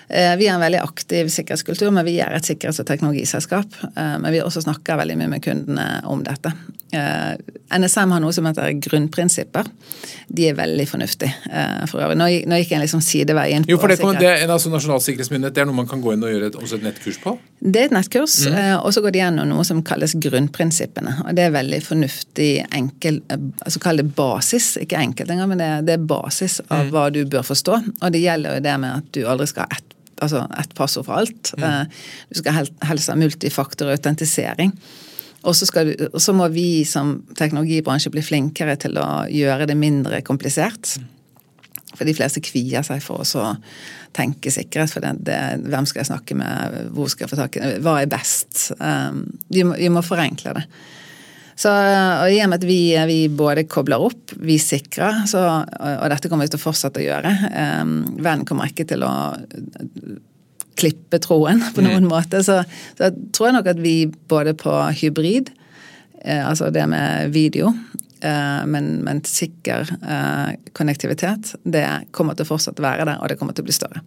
[0.09, 3.77] Eh, vi har en veldig aktiv sikkerhetskultur, men vi er et sikkerhets- og teknologiselskap.
[3.97, 6.53] Eh, men vi også snakker veldig mye med kundene om dette.
[6.95, 7.35] Uh,
[7.75, 9.67] NSM har noe som heter grunnprinsipper.
[10.29, 11.33] De er veldig fornuftige
[11.91, 12.19] for øvrig.
[12.21, 14.71] Nå, nå, gikk jeg liksom sidevei inn på Jo, for det, kommer, det er altså
[14.71, 17.19] Nasjonal sikkerhetsmyndighet, det er noe man kan gå inn og gjøre et, også et nettkurs
[17.25, 17.33] på?
[17.59, 18.61] Det er et nettkurs, mm.
[18.85, 21.17] og så går de gjennom noe som kalles grunnprinsippene.
[21.25, 25.73] og Det er veldig fornuftig enkel altså Kall det basis, ikke enkelt engang, men det,
[25.89, 26.95] det er basis av mm.
[26.95, 27.81] hva du bør forstå.
[28.05, 31.09] Og det gjelder jo det med at du aldri skal ha ett altså ett passord
[31.09, 31.55] for alt.
[31.59, 31.91] Mm.
[32.31, 33.91] Du skal helst ha multifaktor.
[35.45, 35.67] Og så,
[36.13, 40.97] og så, må vi som teknologibransje bli flinkere til å gjøre det mindre komplisert.
[41.95, 43.53] For de fleste kvier seg for å
[44.17, 44.93] tenke sikkerhet.
[44.95, 45.39] For det, det,
[45.69, 48.71] hvem skal jeg snakke med, hvor skal jeg få tak i Hva er best?
[48.81, 50.65] Um, vi, må, vi, må, forenkle det.
[51.55, 56.07] Så, og I og med at vi, vi, både kobler opp, vi sikrer, så, og
[56.11, 57.31] dette kommer vi til å fortsette å gjøre
[57.85, 59.13] um, Verden kommer ikke til å
[60.75, 62.11] klippe troen på noen mm.
[62.11, 62.43] måte.
[62.45, 62.61] Så,
[62.99, 63.97] så tror jeg nok at vi
[64.31, 65.53] både på hybrid,
[66.23, 67.71] eh, altså det med video,
[68.21, 73.39] eh, men, men, sikker eh, konnektivitet, det kommer til å fortsatt være der, og det
[73.41, 74.03] kommer til å bli større.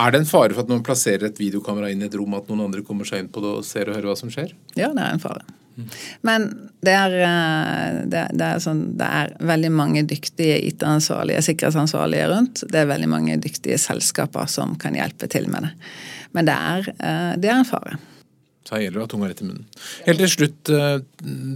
[0.00, 2.48] Er det en fare for at noen plasserer et videokamera inn i et rom, at
[2.50, 4.56] noen andre kommer seg inn på det og ser og hører hva som skjer?
[4.74, 5.44] Ja, det er en fare.
[6.26, 6.48] Men
[6.84, 12.64] det er, eh, det, det, er sånn, det er, veldig mange dyktige IT-ansvarlige, sikkerhetsansvarlige rundt.
[12.70, 15.72] Det er veldig mange dyktige selskaper som kan hjelpe til med det.
[16.36, 17.98] Men det er, eh, det er en fare.
[18.66, 19.66] Så her gjelder det å ha tunga rett i munnen.
[20.08, 20.96] Helt til slutt, eh,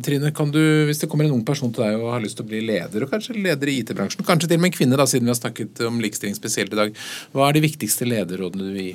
[0.07, 2.51] Trine, du, hvis det kommer en ung person til deg og har lyst til å
[2.53, 5.27] bli leder, og kanskje leder i IT-bransjen, kanskje til og med en kvinne, da, siden
[5.27, 7.01] vi har snakket om likestilling spesielt i dag,
[7.35, 8.95] hva er de viktigste lederrådene du vil gi?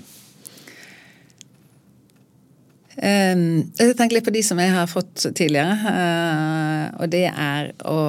[3.04, 5.76] Ehm, jeg tenker litt på de som jeg har fått tidligere.
[5.92, 8.00] Eh, og det er å,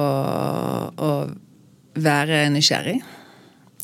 [0.95, 1.11] å
[1.97, 2.97] være nysgjerrig.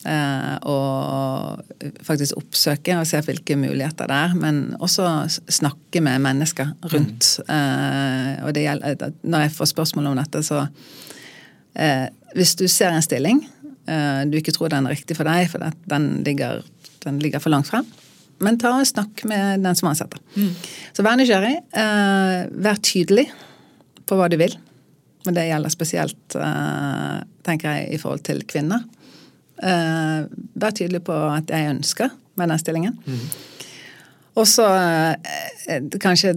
[0.04, 4.38] Eh, og faktisk oppsøke og se hvilke muligheter det er.
[4.40, 5.08] Men også
[5.52, 7.36] snakke med mennesker rundt.
[7.48, 8.46] Mm.
[8.48, 10.68] Og det gjelder, når jeg får spørsmål om dette, så
[12.38, 13.40] Hvis du ser en stilling
[14.30, 15.58] du ikke tror den er riktig for deg, for
[15.90, 16.62] den ligger,
[17.04, 17.88] den ligger for langt frem,
[18.46, 20.22] men ta og snakk med den som ansetter.
[20.36, 20.52] Mm.
[20.96, 21.56] Så vær nysgjerrig.
[21.76, 23.28] Uh, vær tydelig
[24.08, 24.56] på hva du vil.
[25.24, 28.84] Men det gjelder spesielt, uh, tenker jeg, i forhold til kvinner.
[29.64, 30.28] Uh,
[30.60, 33.00] vær tydelig på at jeg ønsker med den stillingen.
[33.06, 33.26] Mm.
[34.34, 34.66] Og så
[36.02, 36.32] kanskje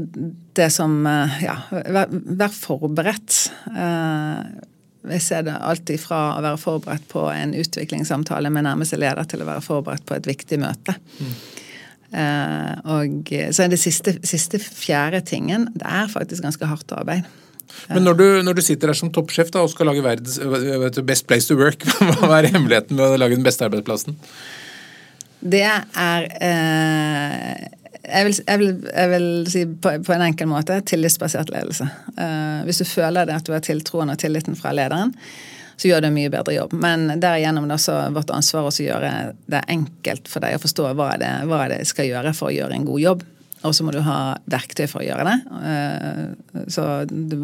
[0.59, 0.98] det som
[1.40, 3.38] Ja, vær, vær forberedt.
[5.07, 9.44] Jeg ser det alltid fra å være forberedt på en utviklingssamtale med nærmeste leder til
[9.44, 10.96] å være forberedt på et viktig møte.
[11.20, 11.32] Mm.
[12.12, 17.26] Eh, og så er det siste, siste fjerde tingen Det er faktisk ganske hardt arbeid.
[17.90, 20.38] Men når du, når du, sitter der som toppsjef da, og skal lage verdens
[21.07, 21.82] best place to work,
[22.22, 24.16] hva er hemmeligheten med å lage den beste arbeidsplassen?
[25.46, 27.66] Det er eh,
[28.07, 31.88] jeg, vil, jeg, vil, jeg vil, si på, på, en enkel måte tillitsbasert ledelse.
[32.14, 35.12] Eh, hvis du føler det at du har tiltroen og tilliten fra lederen,
[35.77, 36.74] så gjør du en mye bedre jobb.
[36.81, 39.12] Men derigjennom er det også vårt ansvar å gjøre
[39.53, 42.79] det enkelt for deg å forstå hva det, hva det skal gjøre for å gjøre
[42.79, 43.24] en god jobb.
[43.66, 45.37] Og så må du ha verktøy for å gjøre det.
[45.70, 46.85] Eh, så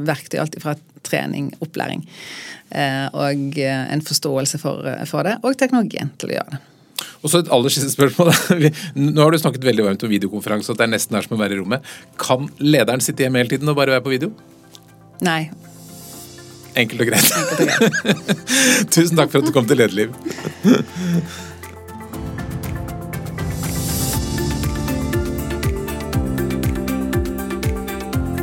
[0.07, 2.05] verktøy alltid fra trening, opplæring
[2.70, 6.62] eh, og en forståelse for, for det, og teknologien til å gjøre det.
[7.22, 8.30] Og så et aller siste spørsmål.
[8.99, 11.41] Nå har du snakket veldig varmt om videokonferanse, at det er nesten er som å
[11.41, 11.93] være i rommet.
[12.20, 14.33] Kan lederen sitte hjemme hele tiden og bare være på video?
[15.22, 15.47] Nei.
[16.75, 17.33] Enkelt og greit.
[17.37, 18.45] Enkelt og greit.
[18.95, 20.14] Tusen takk for at du kom til Lederliv.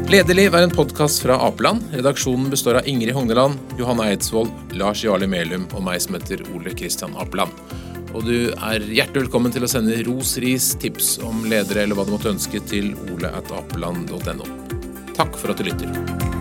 [0.09, 1.83] Lederliv er en podkast fra Apeland.
[1.93, 6.73] Redaksjonen består av Ingrid Hogneland, Johanne Eidsvoll, Lars Jarli Melum og meg som heter Ole
[6.73, 7.53] Kristian Apeland.
[8.17, 12.07] Og du er hjertelig velkommen til å sende ros, ris, tips om ledere eller hva
[12.09, 14.49] du måtte ønske til oleatapeland.no.
[15.13, 16.38] Takk for at du lytter.